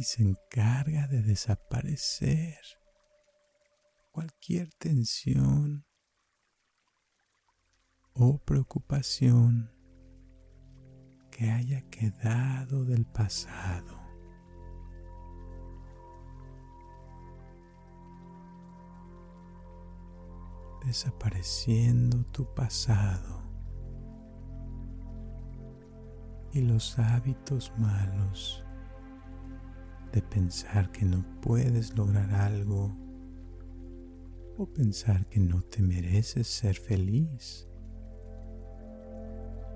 y 0.00 0.04
se 0.04 0.22
encarga 0.22 1.06
de 1.08 1.20
desaparecer 1.20 2.56
cualquier 4.12 4.72
tensión 4.72 5.84
o 8.14 8.38
preocupación 8.38 9.70
que 11.30 11.50
haya 11.50 11.82
quedado 11.90 12.86
del 12.86 13.04
pasado. 13.04 14.00
Desapareciendo 20.86 22.24
tu 22.32 22.46
pasado 22.54 23.42
y 26.54 26.62
los 26.62 26.98
hábitos 26.98 27.70
malos 27.76 28.64
de 30.12 30.22
pensar 30.22 30.90
que 30.90 31.04
no 31.04 31.24
puedes 31.40 31.96
lograr 31.96 32.32
algo 32.34 32.96
o 34.58 34.66
pensar 34.66 35.26
que 35.26 35.40
no 35.40 35.62
te 35.62 35.82
mereces 35.82 36.46
ser 36.46 36.76
feliz 36.76 37.66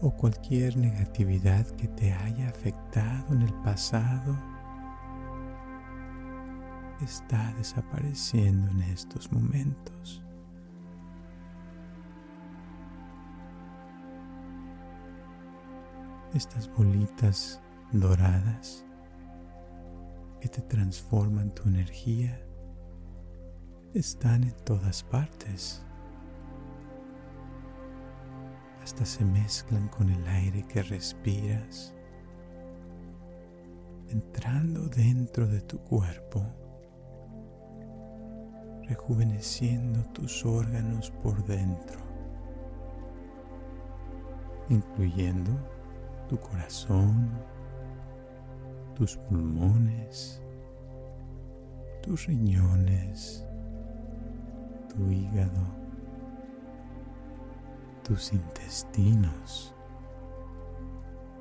o 0.01 0.11
cualquier 0.11 0.77
negatividad 0.77 1.67
que 1.77 1.89
te 1.89 2.13
haya 2.13 2.49
afectado 2.49 3.35
en 3.35 3.43
el 3.43 3.55
pasado 3.63 4.37
está 7.01 7.53
desapareciendo 7.57 8.71
en 8.71 8.83
estos 8.83 9.33
momentos. 9.33 10.23
Estas 16.35 16.69
bolitas 16.75 17.61
doradas 17.93 18.84
que 20.45 20.51
te 20.51 20.61
transforman 20.61 21.51
tu 21.55 21.67
energía 21.71 22.39
están 23.95 24.45
en 24.45 24.55
todas 24.67 25.03
partes. 25.03 25.83
Hasta 28.83 29.07
se 29.07 29.25
mezclan 29.25 29.89
con 29.89 30.11
el 30.11 30.23
aire 30.29 30.63
que 30.65 30.83
respiras, 30.83 31.95
entrando 34.11 34.87
dentro 34.89 35.47
de 35.47 35.63
tu 35.63 35.79
cuerpo, 35.79 36.43
rejuveneciendo 38.83 40.03
tus 40.13 40.45
órganos 40.45 41.11
por 41.23 41.43
dentro, 41.47 42.01
incluyendo 44.69 45.53
tu 46.29 46.39
corazón, 46.39 47.31
tus 48.95 49.17
pulmones, 49.17 50.41
tus 52.03 52.27
riñones, 52.27 53.45
tu 54.89 55.11
hígado, 55.11 55.67
tus 58.05 58.33
intestinos 58.33 59.75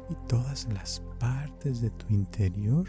y 0.10 0.16
todas 0.28 0.68
las 0.74 1.02
partes 1.20 1.82
de 1.82 1.90
tu 1.92 2.14
interior 2.14 2.88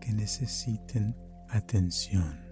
que 0.00 0.12
necesiten 0.12 1.14
atención. 1.50 2.45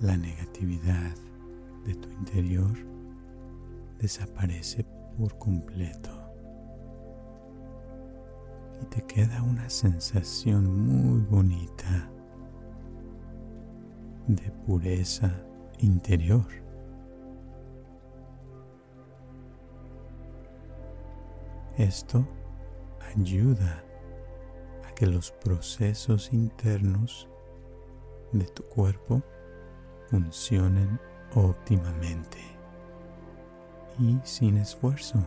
La 0.00 0.16
negatividad 0.16 1.14
de 1.84 1.94
tu 1.94 2.08
interior 2.10 2.72
desaparece 3.98 4.84
por 5.16 5.36
completo 5.38 6.10
y 8.80 8.86
te 8.86 9.02
queda 9.02 9.42
una 9.42 9.68
sensación 9.68 10.86
muy 10.86 11.20
bonita 11.22 12.08
de 14.28 14.50
pureza 14.66 15.32
interior. 15.78 16.46
Esto 21.76 22.24
ayuda 23.16 23.82
a 24.86 24.94
que 24.94 25.06
los 25.06 25.32
procesos 25.32 26.32
internos 26.32 27.28
de 28.32 28.44
tu 28.46 28.64
cuerpo 28.64 29.22
funcionen 30.10 30.98
óptimamente 31.34 32.38
y 33.98 34.18
sin 34.24 34.56
esfuerzo. 34.56 35.18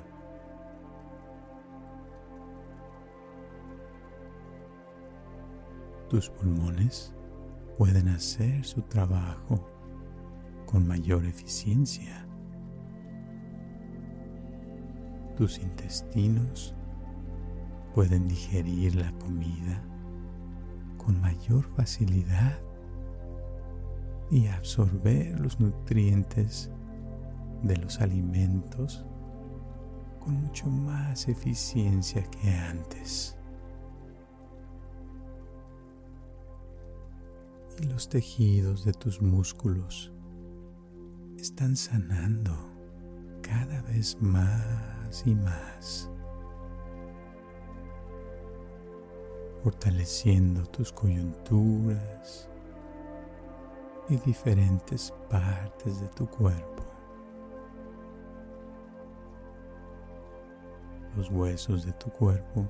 Tus 6.10 6.30
pulmones 6.30 7.14
pueden 7.78 8.10
hacer 8.10 8.66
su 8.66 8.82
trabajo 8.82 9.70
con 10.66 10.88
mayor 10.88 11.26
eficiencia. 11.26 12.28
Tus 15.38 15.60
intestinos 15.60 16.76
pueden 17.94 18.28
digerir 18.28 18.96
la 18.96 19.12
comida 19.14 19.84
con 20.98 21.20
mayor 21.22 21.64
facilidad 21.76 22.60
y 24.32 24.48
absorber 24.48 25.38
los 25.42 25.60
nutrientes 25.60 26.72
de 27.64 27.76
los 27.76 28.00
alimentos 28.00 29.06
con 30.20 30.36
mucho 30.36 30.68
más 30.68 31.28
eficiencia 31.28 32.24
que 32.24 32.50
antes. 32.50 33.38
Y 37.80 37.84
los 37.88 38.08
tejidos 38.08 38.86
de 38.86 38.94
tus 38.94 39.22
músculos 39.22 40.14
están 41.38 41.76
sanando 41.76 42.54
cada 43.42 43.82
vez 43.82 44.16
más 44.22 45.24
y 45.26 45.36
más, 45.36 46.10
fortaleciendo 49.64 50.66
tus 50.68 50.94
coyunturas, 50.94 52.51
y 54.12 54.18
diferentes 54.18 55.14
partes 55.30 56.02
de 56.02 56.08
tu 56.10 56.28
cuerpo. 56.28 56.84
Los 61.16 61.32
huesos 61.32 61.86
de 61.86 61.94
tu 61.94 62.10
cuerpo 62.10 62.68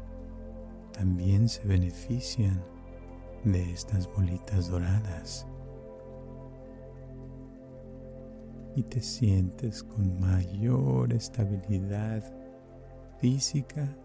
también 0.92 1.50
se 1.50 1.68
benefician 1.68 2.64
de 3.44 3.72
estas 3.72 4.08
bolitas 4.14 4.70
doradas 4.70 5.48
y 8.76 8.84
te 8.84 9.02
sientes 9.02 9.84
con 9.84 10.20
mayor 10.20 11.12
estabilidad 11.12 12.24
física 13.18 13.98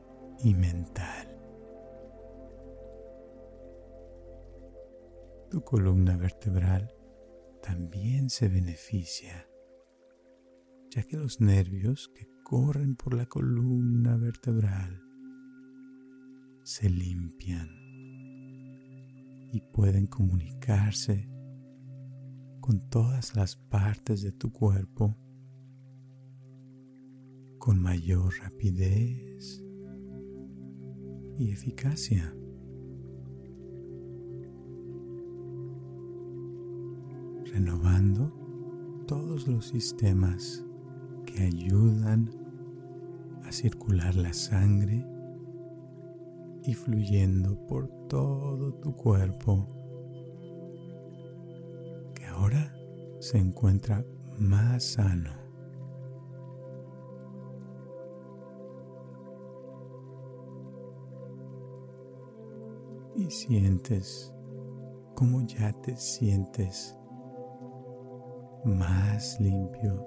y 0.43 0.55
mental. 0.55 1.28
Tu 5.51 5.61
columna 5.62 6.16
vertebral 6.16 6.95
también 7.67 8.31
se 8.31 8.49
beneficia, 8.49 9.49
ya 10.89 11.03
que 11.03 11.17
los 11.17 11.41
nervios 11.41 12.09
que 12.14 12.29
corren 12.45 12.95
por 12.95 13.12
la 13.12 13.27
columna 13.27 14.17
vertebral 14.17 15.03
se 16.62 16.89
limpian 16.89 17.69
y 19.53 19.61
pueden 19.73 20.07
comunicarse 20.07 21.29
con 22.61 22.89
todas 22.89 23.35
las 23.35 23.57
partes 23.57 24.23
de 24.23 24.31
tu 24.31 24.53
cuerpo 24.53 25.17
con 27.59 27.83
mayor 27.83 28.33
rapidez 28.39 29.64
y 31.37 31.51
eficacia. 31.51 32.33
Renovando 37.53 38.32
todos 39.07 39.47
los 39.47 39.68
sistemas 39.68 40.64
que 41.24 41.42
ayudan 41.42 42.30
a 43.44 43.53
circular 43.53 44.14
la 44.14 44.32
sangre 44.32 45.07
y 46.64 46.74
fluyendo 46.74 47.66
por 47.66 47.88
todo 48.09 48.74
tu 48.74 48.94
cuerpo 48.97 49.68
ahora 52.36 52.72
se 53.18 53.38
encuentra 53.38 54.05
más 54.38 54.84
sano. 54.84 55.30
Y 63.16 63.30
sientes 63.30 64.32
como 65.14 65.47
ya 65.47 65.72
te 65.80 65.97
sientes 65.97 66.95
más 68.67 69.41
limpio, 69.41 70.05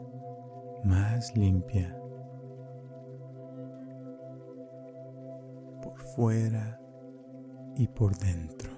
más 0.84 1.36
limpia. 1.36 1.96
Por 5.82 5.98
fuera 6.16 6.78
y 7.78 7.88
por 7.88 8.16
dentro. 8.18 8.70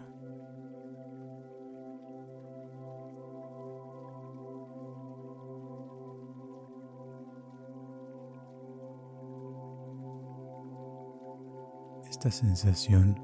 Esta 12.08 12.30
sensación 12.30 13.20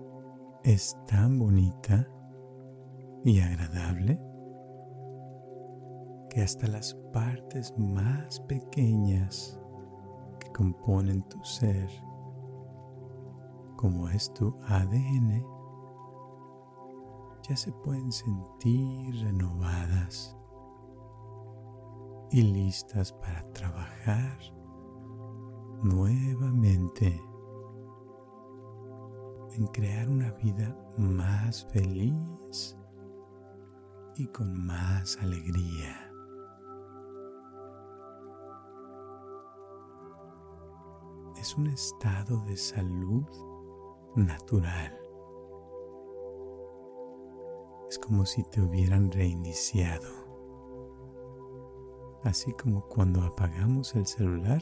es 0.63 0.97
tan 1.05 1.37
bonita 1.37 2.07
y 3.23 3.41
agradable 3.41 4.19
que 6.37 6.43
hasta 6.43 6.67
las 6.67 6.93
partes 7.11 7.73
más 7.79 8.39
pequeñas 8.41 9.59
que 10.39 10.51
componen 10.51 11.23
tu 11.23 11.43
ser, 11.43 11.89
como 13.75 14.07
es 14.09 14.31
tu 14.35 14.55
ADN, 14.67 15.43
ya 17.41 17.57
se 17.57 17.71
pueden 17.71 18.11
sentir 18.11 19.15
renovadas 19.23 20.37
y 22.29 22.43
listas 22.43 23.11
para 23.13 23.41
trabajar 23.53 24.37
nuevamente 25.81 27.19
en 29.53 29.65
crear 29.73 30.07
una 30.07 30.33
vida 30.33 30.77
más 30.99 31.65
feliz 31.73 32.77
y 34.17 34.27
con 34.27 34.67
más 34.67 35.17
alegría. 35.17 36.06
Es 41.47 41.55
un 41.55 41.67
estado 41.67 42.41
de 42.41 42.57
salud 42.57 43.23
natural. 44.17 44.99
Es 47.87 47.97
como 47.99 48.25
si 48.25 48.43
te 48.43 48.59
hubieran 48.59 49.09
reiniciado. 49.09 50.09
Así 52.25 52.51
como 52.51 52.85
cuando 52.89 53.21
apagamos 53.21 53.95
el 53.95 54.05
celular 54.05 54.61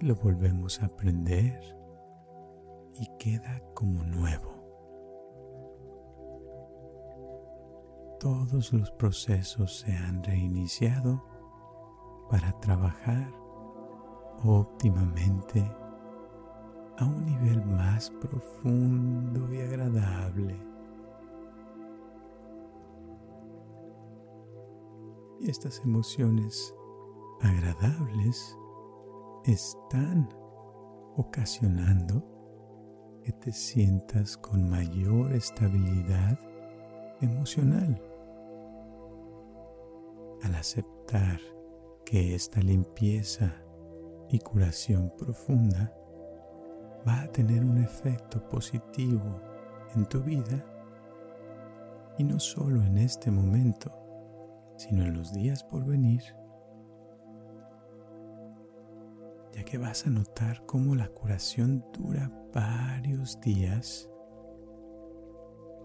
y 0.00 0.04
lo 0.06 0.14
volvemos 0.14 0.80
a 0.84 0.88
prender 0.88 1.60
y 2.94 3.08
queda 3.18 3.60
como 3.74 4.04
nuevo. 4.04 4.54
Todos 8.20 8.72
los 8.72 8.92
procesos 8.92 9.80
se 9.80 9.90
han 9.96 10.22
reiniciado 10.22 11.24
para 12.30 12.52
trabajar 12.60 13.39
óptimamente 14.44 15.60
a 16.98 17.04
un 17.04 17.24
nivel 17.24 17.64
más 17.64 18.10
profundo 18.10 19.52
y 19.52 19.60
agradable. 19.60 20.56
Y 25.40 25.50
estas 25.50 25.80
emociones 25.84 26.74
agradables 27.40 28.56
están 29.44 30.28
ocasionando 31.16 32.22
que 33.24 33.32
te 33.32 33.52
sientas 33.52 34.36
con 34.36 34.68
mayor 34.68 35.32
estabilidad 35.32 36.38
emocional. 37.20 38.02
Al 40.42 40.54
aceptar 40.54 41.40
que 42.04 42.34
esta 42.34 42.60
limpieza 42.60 43.59
y 44.30 44.38
curación 44.38 45.12
profunda 45.18 45.92
va 47.06 47.22
a 47.22 47.28
tener 47.28 47.64
un 47.64 47.78
efecto 47.78 48.46
positivo 48.48 49.40
en 49.94 50.06
tu 50.06 50.20
vida 50.20 50.64
y 52.18 52.24
no 52.24 52.38
solo 52.38 52.82
en 52.82 52.98
este 52.98 53.30
momento, 53.30 53.92
sino 54.76 55.04
en 55.04 55.14
los 55.14 55.32
días 55.32 55.64
por 55.64 55.84
venir 55.84 56.22
ya 59.52 59.64
que 59.64 59.78
vas 59.78 60.06
a 60.06 60.10
notar 60.10 60.64
cómo 60.66 60.94
la 60.94 61.08
curación 61.08 61.84
dura 61.92 62.30
varios 62.54 63.40
días 63.40 64.08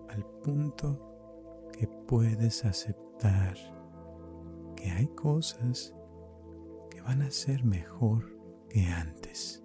al 0.09 0.23
punto 0.43 1.69
que 1.71 1.87
puedes 1.87 2.63
aceptar 2.63 3.55
que 4.75 4.91
hay 4.91 5.07
cosas 5.07 5.93
que 6.91 7.01
van 7.01 7.21
a 7.21 7.31
ser 7.31 7.63
mejor 7.63 8.34
antes. 8.83 9.63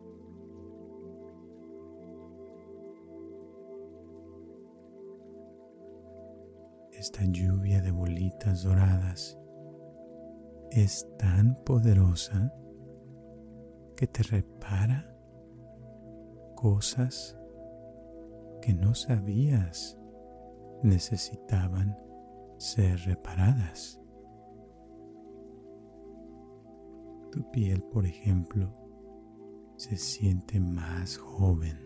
Esta 6.92 7.24
lluvia 7.24 7.80
de 7.80 7.90
bolitas 7.90 8.62
doradas 8.62 9.38
es 10.70 11.08
tan 11.18 11.56
poderosa 11.64 12.54
que 13.96 14.06
te 14.06 14.22
repara 14.22 15.16
cosas 16.54 17.36
que 18.60 18.74
no 18.74 18.94
sabías 18.94 19.98
necesitaban 20.82 21.98
ser 22.58 22.98
reparadas. 23.00 24.00
Tu 27.32 27.50
piel, 27.50 27.82
por 27.82 28.04
ejemplo, 28.04 28.79
se 29.80 29.96
siente 29.96 30.60
más 30.60 31.16
joven. 31.16 31.80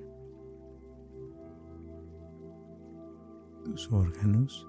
Tus 3.65 3.93
órganos 3.93 4.69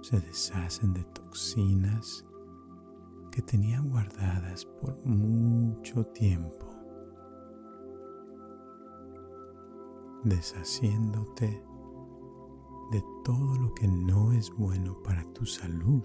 se 0.00 0.18
deshacen 0.18 0.94
de 0.94 1.04
toxinas 1.04 2.24
que 3.30 3.42
tenían 3.42 3.90
guardadas 3.90 4.64
por 4.64 4.96
mucho 5.04 6.06
tiempo. 6.06 6.70
deshaciéndote 10.24 11.48
de 12.92 13.04
todo 13.24 13.56
lo 13.56 13.74
que 13.74 13.88
no 13.88 14.32
es 14.32 14.50
bueno 14.56 14.96
para 15.02 15.24
tu 15.32 15.44
salud, 15.44 16.04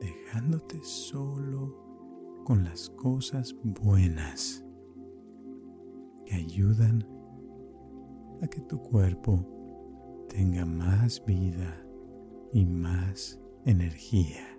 dejándote 0.00 0.82
solo 0.82 1.85
con 2.46 2.62
las 2.62 2.90
cosas 2.90 3.56
buenas 3.64 4.64
que 6.24 6.36
ayudan 6.36 7.04
a 8.40 8.46
que 8.46 8.60
tu 8.60 8.80
cuerpo 8.80 9.44
tenga 10.28 10.64
más 10.64 11.24
vida 11.26 11.84
y 12.52 12.64
más 12.64 13.40
energía. 13.64 14.55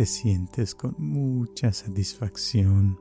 Te 0.00 0.06
sientes 0.06 0.74
con 0.74 0.94
mucha 0.96 1.74
satisfacción 1.74 2.98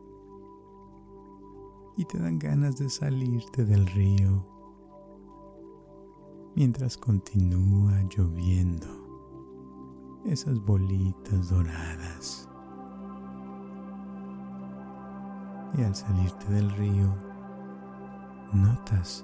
y 1.96 2.04
te 2.04 2.20
dan 2.20 2.38
ganas 2.38 2.76
de 2.76 2.90
salirte 2.90 3.64
del 3.64 3.88
río 3.88 4.46
mientras 6.58 6.98
continúa 6.98 8.02
lloviendo 8.10 8.86
esas 10.26 10.60
bolitas 10.60 11.48
doradas. 11.48 12.50
Y 15.78 15.82
al 15.82 15.96
salirte 15.96 16.52
del 16.52 16.70
río, 16.72 17.16
notas 18.52 19.24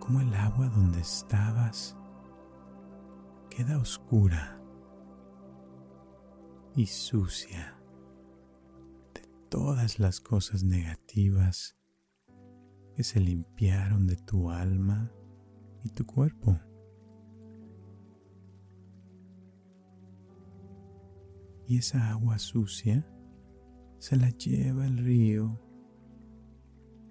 cómo 0.00 0.20
el 0.22 0.34
agua 0.34 0.68
donde 0.70 0.98
estabas 0.98 1.96
queda 3.48 3.78
oscura 3.78 4.59
y 6.76 6.86
sucia 6.86 7.76
de 9.14 9.22
todas 9.48 9.98
las 9.98 10.20
cosas 10.20 10.62
negativas 10.62 11.76
que 12.94 13.02
se 13.02 13.20
limpiaron 13.20 14.06
de 14.06 14.16
tu 14.16 14.50
alma 14.50 15.12
y 15.82 15.90
tu 15.90 16.06
cuerpo. 16.06 16.58
Y 21.66 21.78
esa 21.78 22.10
agua 22.10 22.38
sucia 22.38 23.08
se 23.98 24.16
la 24.16 24.30
lleva 24.30 24.86
el 24.86 24.98
río 24.98 25.60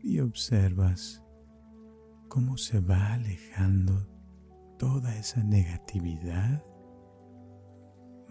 y 0.02 0.20
observas 0.20 1.24
cómo 2.28 2.58
se 2.58 2.80
va 2.80 3.14
alejando 3.14 4.08
toda 4.78 5.16
esa 5.18 5.44
negatividad 5.44 6.64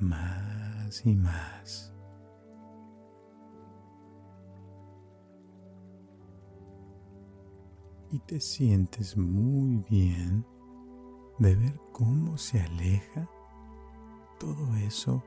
más 0.01 1.05
y 1.05 1.15
más. 1.15 1.95
Y 8.11 8.19
te 8.21 8.41
sientes 8.41 9.17
muy 9.17 9.85
bien 9.91 10.45
de 11.39 11.55
ver 11.55 11.81
cómo 11.93 12.39
se 12.39 12.61
aleja 12.61 13.29
todo 14.41 14.75
eso 14.77 15.23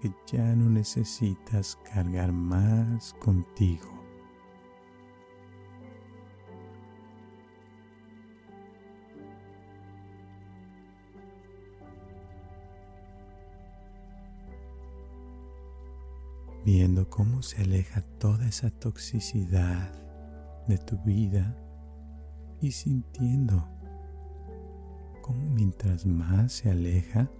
que 0.00 0.12
ya 0.26 0.54
no 0.54 0.68
necesitas 0.68 1.78
cargar 1.92 2.32
más 2.32 3.14
contigo. 3.14 3.95
Viendo 16.66 17.08
cómo 17.08 17.42
se 17.42 17.62
aleja 17.62 18.02
toda 18.18 18.46
esa 18.48 18.70
toxicidad 18.70 19.92
de 20.66 20.76
tu 20.76 20.98
vida 20.98 21.56
y 22.60 22.72
sintiendo 22.72 23.68
cómo 25.22 25.48
mientras 25.50 26.04
más 26.04 26.52
se 26.52 26.70
aleja, 26.70 27.30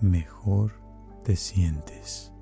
mejor 0.00 0.72
te 1.22 1.36
sientes. 1.36 2.32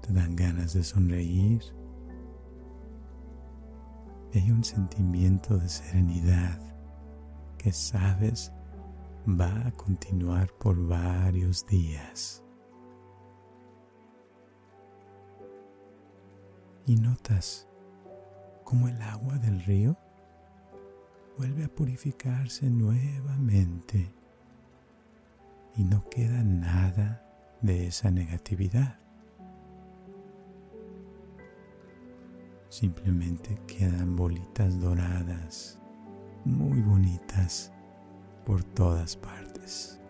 Te 0.00 0.12
dan 0.12 0.34
ganas 0.34 0.72
de 0.72 0.82
sonreír 0.82 1.62
hay 4.38 4.50
un 4.50 4.64
sentimiento 4.64 5.56
de 5.58 5.68
serenidad 5.68 6.58
que 7.56 7.72
sabes 7.72 8.52
va 9.26 9.66
a 9.66 9.72
continuar 9.72 10.52
por 10.58 10.76
varios 10.86 11.66
días. 11.66 12.42
Y 16.86 16.96
notas 16.96 17.66
cómo 18.64 18.88
el 18.88 19.00
agua 19.00 19.38
del 19.38 19.62
río 19.62 19.96
vuelve 21.38 21.64
a 21.64 21.68
purificarse 21.68 22.68
nuevamente 22.68 24.14
y 25.76 25.84
no 25.84 26.08
queda 26.10 26.42
nada 26.42 27.24
de 27.62 27.86
esa 27.86 28.10
negatividad. 28.10 28.98
Simplemente 32.68 33.58
quedan 33.66 34.16
bolitas 34.16 34.78
doradas 34.80 35.78
muy 36.44 36.80
bonitas 36.82 37.73
por 38.44 38.62
todas 38.62 39.16
partes. 39.16 40.00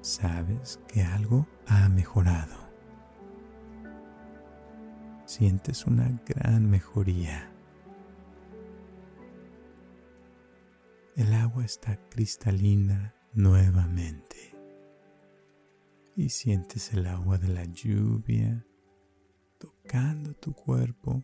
Sabes 0.00 0.80
que 0.88 1.02
algo 1.02 1.46
ha 1.66 1.88
mejorado. 1.88 2.56
Sientes 5.26 5.86
una 5.86 6.20
gran 6.26 6.68
mejoría. 6.68 7.52
El 11.16 11.34
agua 11.34 11.64
está 11.64 11.96
cristalina 12.08 13.14
nuevamente 13.34 14.56
y 16.16 16.30
sientes 16.30 16.92
el 16.92 17.06
agua 17.06 17.38
de 17.38 17.48
la 17.48 17.64
lluvia 17.64 18.66
tocando 19.58 20.34
tu 20.34 20.54
cuerpo 20.54 21.22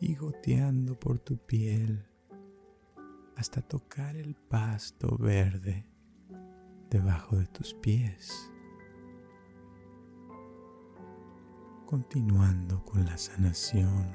y 0.00 0.16
goteando 0.16 0.98
por 0.98 1.18
tu 1.20 1.38
piel 1.38 2.07
hasta 3.38 3.62
tocar 3.62 4.16
el 4.16 4.34
pasto 4.34 5.16
verde 5.16 5.86
debajo 6.90 7.36
de 7.36 7.46
tus 7.46 7.72
pies. 7.72 8.50
Continuando 11.86 12.84
con 12.84 13.06
la 13.06 13.16
sanación 13.16 14.10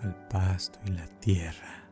al 0.00 0.26
pasto 0.28 0.80
y 0.86 0.92
la 0.92 1.06
tierra, 1.20 1.84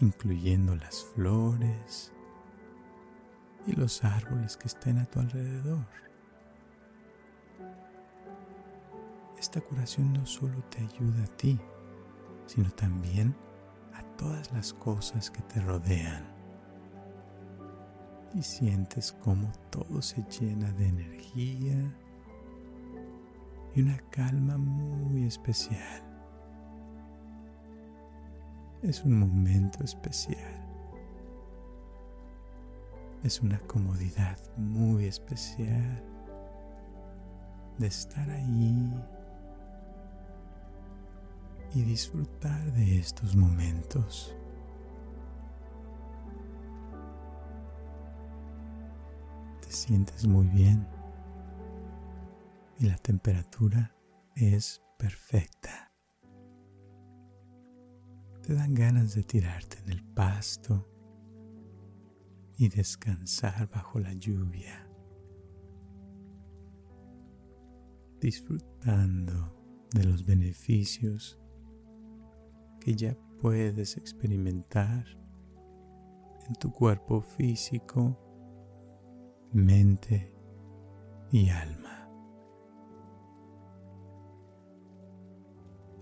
incluyendo 0.00 0.76
las 0.76 1.04
flores 1.04 2.12
y 3.66 3.72
los 3.72 4.04
árboles 4.04 4.56
que 4.56 4.68
estén 4.68 4.98
a 4.98 5.06
tu 5.06 5.18
alrededor. 5.18 5.86
Esta 9.36 9.60
curación 9.60 10.12
no 10.12 10.24
solo 10.24 10.62
te 10.70 10.78
ayuda 10.78 11.24
a 11.24 11.36
ti, 11.36 11.60
sino 12.46 12.70
también 12.70 13.34
a 13.94 14.02
todas 14.16 14.52
las 14.52 14.72
cosas 14.72 15.30
que 15.30 15.42
te 15.42 15.60
rodean. 15.60 16.24
Y 18.34 18.42
sientes 18.42 19.12
como 19.12 19.50
todo 19.70 20.02
se 20.02 20.22
llena 20.24 20.72
de 20.72 20.88
energía 20.88 21.94
y 23.74 23.82
una 23.82 23.98
calma 24.10 24.56
muy 24.56 25.24
especial. 25.24 26.02
Es 28.82 29.02
un 29.04 29.18
momento 29.18 29.82
especial. 29.82 30.62
Es 33.22 33.40
una 33.40 33.58
comodidad 33.60 34.36
muy 34.58 35.06
especial 35.06 36.02
de 37.78 37.86
estar 37.86 38.28
ahí 38.28 38.92
y 41.74 41.82
disfrutar 41.82 42.72
de 42.72 42.98
estos 42.98 43.34
momentos. 43.34 44.34
Te 49.60 49.72
sientes 49.72 50.26
muy 50.26 50.46
bien 50.46 50.86
y 52.78 52.86
la 52.86 52.96
temperatura 52.98 53.92
es 54.36 54.80
perfecta. 54.98 55.92
Te 58.42 58.54
dan 58.54 58.74
ganas 58.74 59.14
de 59.14 59.24
tirarte 59.24 59.78
en 59.80 59.90
el 59.90 60.04
pasto 60.04 60.88
y 62.56 62.68
descansar 62.68 63.68
bajo 63.68 63.98
la 63.98 64.12
lluvia, 64.12 64.88
disfrutando 68.20 69.88
de 69.92 70.04
los 70.04 70.24
beneficios 70.24 71.40
que 72.84 72.94
ya 72.94 73.16
puedes 73.40 73.96
experimentar 73.96 75.06
en 76.46 76.54
tu 76.56 76.70
cuerpo 76.70 77.22
físico, 77.22 78.18
mente 79.52 80.30
y 81.30 81.48
alma. 81.48 82.10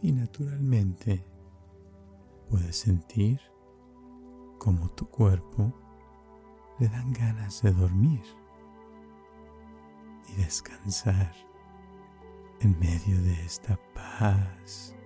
Y 0.03 0.11
naturalmente 0.11 1.25
puedes 2.51 2.75
sentir 2.75 3.41
como 4.59 4.89
tu 4.91 5.09
cuerpo 5.09 5.73
le 6.81 6.89
dan 6.89 7.13
ganas 7.13 7.63
de 7.63 7.71
dormir 7.71 8.23
y 10.29 10.43
descansar 10.43 11.33
en 12.59 12.77
medio 12.81 13.23
de 13.23 13.35
esta 13.45 13.79
paz 13.95 14.97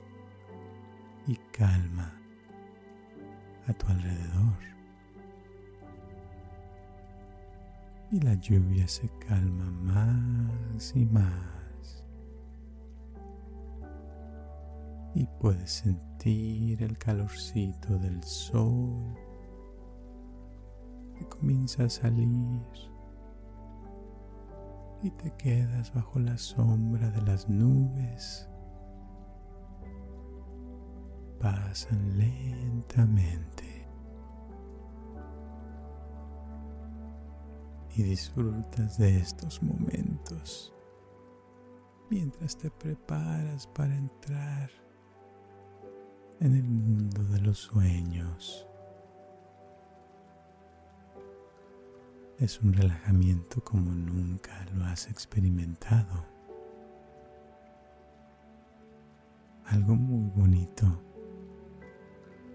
y 1.27 1.37
calma 1.53 2.13
a 3.67 3.73
tu 3.73 3.87
alrededor. 3.89 4.59
Y 8.11 8.21
la 8.21 8.35
lluvia 8.35 8.87
se 8.87 9.09
calma 9.27 9.71
más 9.71 10.95
y 10.95 11.05
más. 11.05 12.05
Y 15.15 15.27
puedes 15.41 15.71
sentir 15.71 16.83
el 16.83 16.97
calorcito 16.99 17.99
del 17.99 18.23
sol 18.23 19.15
que 21.19 21.27
comienza 21.27 21.85
a 21.85 21.89
salir 21.89 22.63
y 25.03 25.11
te 25.11 25.31
quedas 25.33 25.93
bajo 25.95 26.19
la 26.19 26.37
sombra 26.37 27.11
de 27.11 27.23
las 27.23 27.49
nubes. 27.49 28.49
Pasan 31.41 32.19
lentamente 32.19 33.89
y 37.95 38.03
disfrutas 38.03 38.99
de 38.99 39.19
estos 39.19 39.63
momentos 39.63 40.75
mientras 42.11 42.57
te 42.57 42.71
preparas 42.71 43.67
para 43.69 43.97
entrar 43.97 44.71
en 46.41 46.55
el 46.55 46.65
mundo 46.65 47.23
de 47.25 47.41
los 47.41 47.59
sueños. 47.59 48.67
es 52.39 52.61
un 52.61 52.73
relajamiento 52.75 53.65
como 53.65 53.91
nunca 53.93 54.67
lo 54.75 54.85
has 54.85 55.09
experimentado. 55.09 56.27
Algo 59.67 59.97
muy 59.97 60.31
bonito 60.31 61.03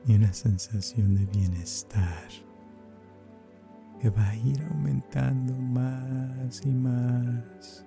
y 0.05 0.15
una 0.15 0.33
sensación 0.33 1.15
de 1.15 1.25
bienestar 1.27 2.27
que 3.99 4.09
va 4.09 4.29
a 4.29 4.35
ir 4.35 4.61
aumentando 4.63 5.53
más 5.53 6.65
y 6.65 6.71
más. 6.71 7.85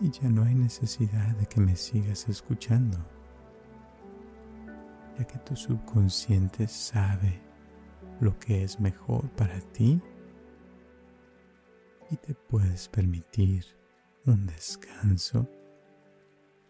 Y 0.00 0.10
ya 0.10 0.28
no 0.28 0.44
hay 0.44 0.54
necesidad 0.54 1.36
de 1.36 1.46
que 1.46 1.60
me 1.60 1.74
sigas 1.74 2.28
escuchando, 2.28 2.98
ya 5.18 5.24
que 5.24 5.38
tu 5.38 5.56
subconsciente 5.56 6.68
sabe 6.68 7.40
lo 8.20 8.38
que 8.38 8.62
es 8.62 8.78
mejor 8.78 9.28
para 9.30 9.60
ti 9.72 10.00
y 12.10 12.16
te 12.16 12.34
puedes 12.34 12.88
permitir 12.88 13.64
un 14.26 14.46
descanso 14.46 15.48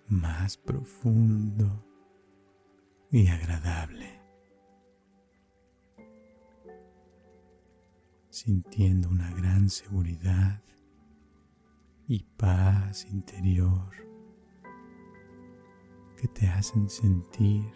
más 0.09 0.57
profundo 0.57 1.85
y 3.15 3.29
agradable, 3.29 4.23
sintiendo 8.31 9.11
una 9.11 9.31
gran 9.35 9.69
seguridad 9.69 10.63
y 12.09 12.25
paz 12.39 13.05
interior 13.05 13.91
que 16.17 16.27
te 16.29 16.49
hacen 16.49 16.89
sentir 16.89 17.71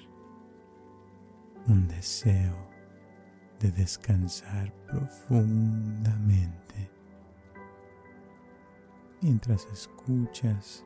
un 1.66 1.86
deseo 1.86 2.56
de 3.60 3.70
descansar 3.72 4.72
profundamente 4.86 6.90
mientras 9.20 9.66
escuchas 9.66 10.82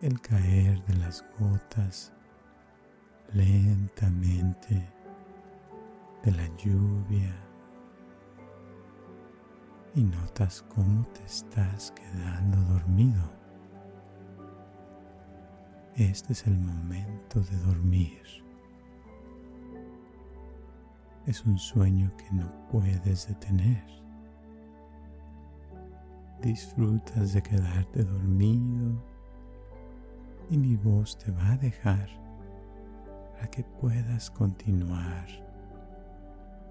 el 0.00 0.18
caer 0.22 0.82
de 0.86 0.96
las 0.96 1.22
gotas 1.38 2.14
lentamente 3.32 4.88
de 6.22 6.32
la 6.32 6.46
lluvia 6.56 7.34
y 9.94 10.02
notas 10.04 10.62
cómo 10.74 11.04
te 11.08 11.24
estás 11.24 11.92
quedando 11.92 12.58
dormido. 12.72 13.22
Este 15.96 16.32
es 16.32 16.46
el 16.46 16.58
momento 16.58 17.40
de 17.40 17.56
dormir 17.58 18.42
es 21.26 21.44
un 21.44 21.58
sueño 21.58 22.10
que 22.16 22.30
no 22.32 22.50
puedes 22.68 23.28
detener. 23.28 23.84
Disfrutas 26.40 27.34
de 27.34 27.42
quedarte 27.42 28.02
dormido 28.02 29.00
y 30.50 30.58
mi 30.58 30.74
voz 30.76 31.16
te 31.16 31.30
va 31.30 31.52
a 31.52 31.56
dejar 31.56 32.08
para 33.42 33.50
que 33.50 33.64
puedas 33.64 34.30
continuar 34.30 35.26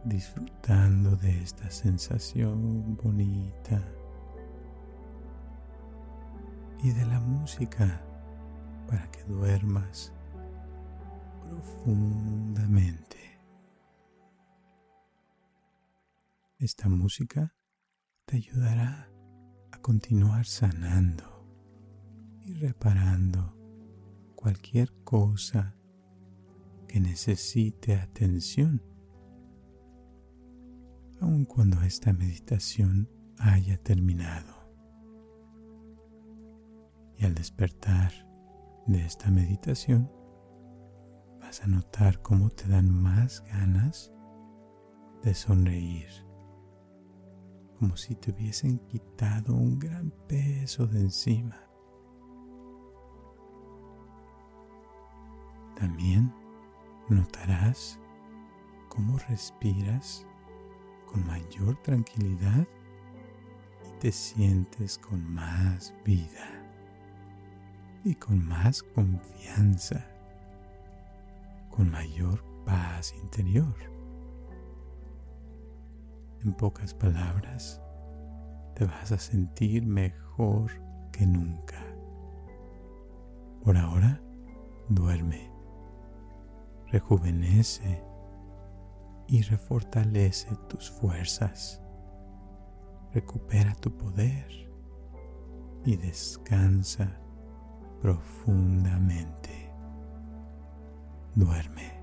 disfrutando 0.05 1.17
de 1.17 1.43
esta 1.43 1.69
sensación 1.69 2.95
bonita 2.95 3.84
y 6.82 6.91
de 6.91 7.05
la 7.07 7.19
música 7.19 8.01
para 8.88 9.11
que 9.11 9.22
duermas 9.26 10.13
profundamente. 11.41 13.17
Esta 16.57 16.88
música 16.88 17.53
te 18.24 18.38
ayudará 18.38 19.11
a 19.74 19.78
continuar 19.80 20.45
sanando 20.45 21.45
y 22.45 22.53
reparando 22.53 23.57
cualquier 24.38 24.93
cosa 25.03 25.76
que 26.91 26.99
necesite 26.99 27.95
atención, 27.95 28.83
aun 31.21 31.45
cuando 31.45 31.81
esta 31.83 32.11
meditación 32.11 33.09
haya 33.37 33.77
terminado. 33.77 34.53
Y 37.17 37.23
al 37.23 37.33
despertar 37.33 38.11
de 38.87 39.05
esta 39.05 39.31
meditación, 39.31 40.11
vas 41.39 41.63
a 41.63 41.67
notar 41.67 42.21
cómo 42.21 42.49
te 42.49 42.67
dan 42.67 42.91
más 42.91 43.41
ganas 43.45 44.11
de 45.23 45.33
sonreír 45.33 46.09
como 47.79 47.95
si 47.95 48.15
te 48.15 48.31
hubiesen 48.31 48.79
quitado 48.79 49.55
un 49.55 49.79
gran 49.79 50.11
peso 50.27 50.85
de 50.85 50.99
encima. 50.99 51.57
También 55.75 56.40
notarás 57.09 57.99
cómo 58.89 59.17
respiras 59.29 60.25
con 61.05 61.25
mayor 61.25 61.75
tranquilidad 61.81 62.67
y 63.85 63.99
te 63.99 64.11
sientes 64.11 64.97
con 64.97 65.33
más 65.33 65.93
vida 66.05 66.61
y 68.03 68.15
con 68.15 68.45
más 68.47 68.81
confianza, 68.83 70.05
con 71.69 71.91
mayor 71.91 72.43
paz 72.65 73.13
interior. 73.21 73.75
En 76.43 76.53
pocas 76.53 76.93
palabras, 76.93 77.81
te 78.75 78.85
vas 78.85 79.11
a 79.11 79.19
sentir 79.19 79.85
mejor 79.85 80.71
que 81.11 81.25
nunca. 81.27 81.83
Por 83.63 83.77
ahora, 83.77 84.19
duerme, 84.89 85.51
rejuvenece 86.91 88.03
y 89.27 89.41
refortalece 89.43 90.55
tus 90.67 90.91
fuerzas 90.91 91.81
recupera 93.13 93.73
tu 93.75 93.91
poder 93.91 94.69
y 95.85 95.95
descansa 95.97 97.19
profundamente. 98.01 99.71
Duerme. 101.35 102.00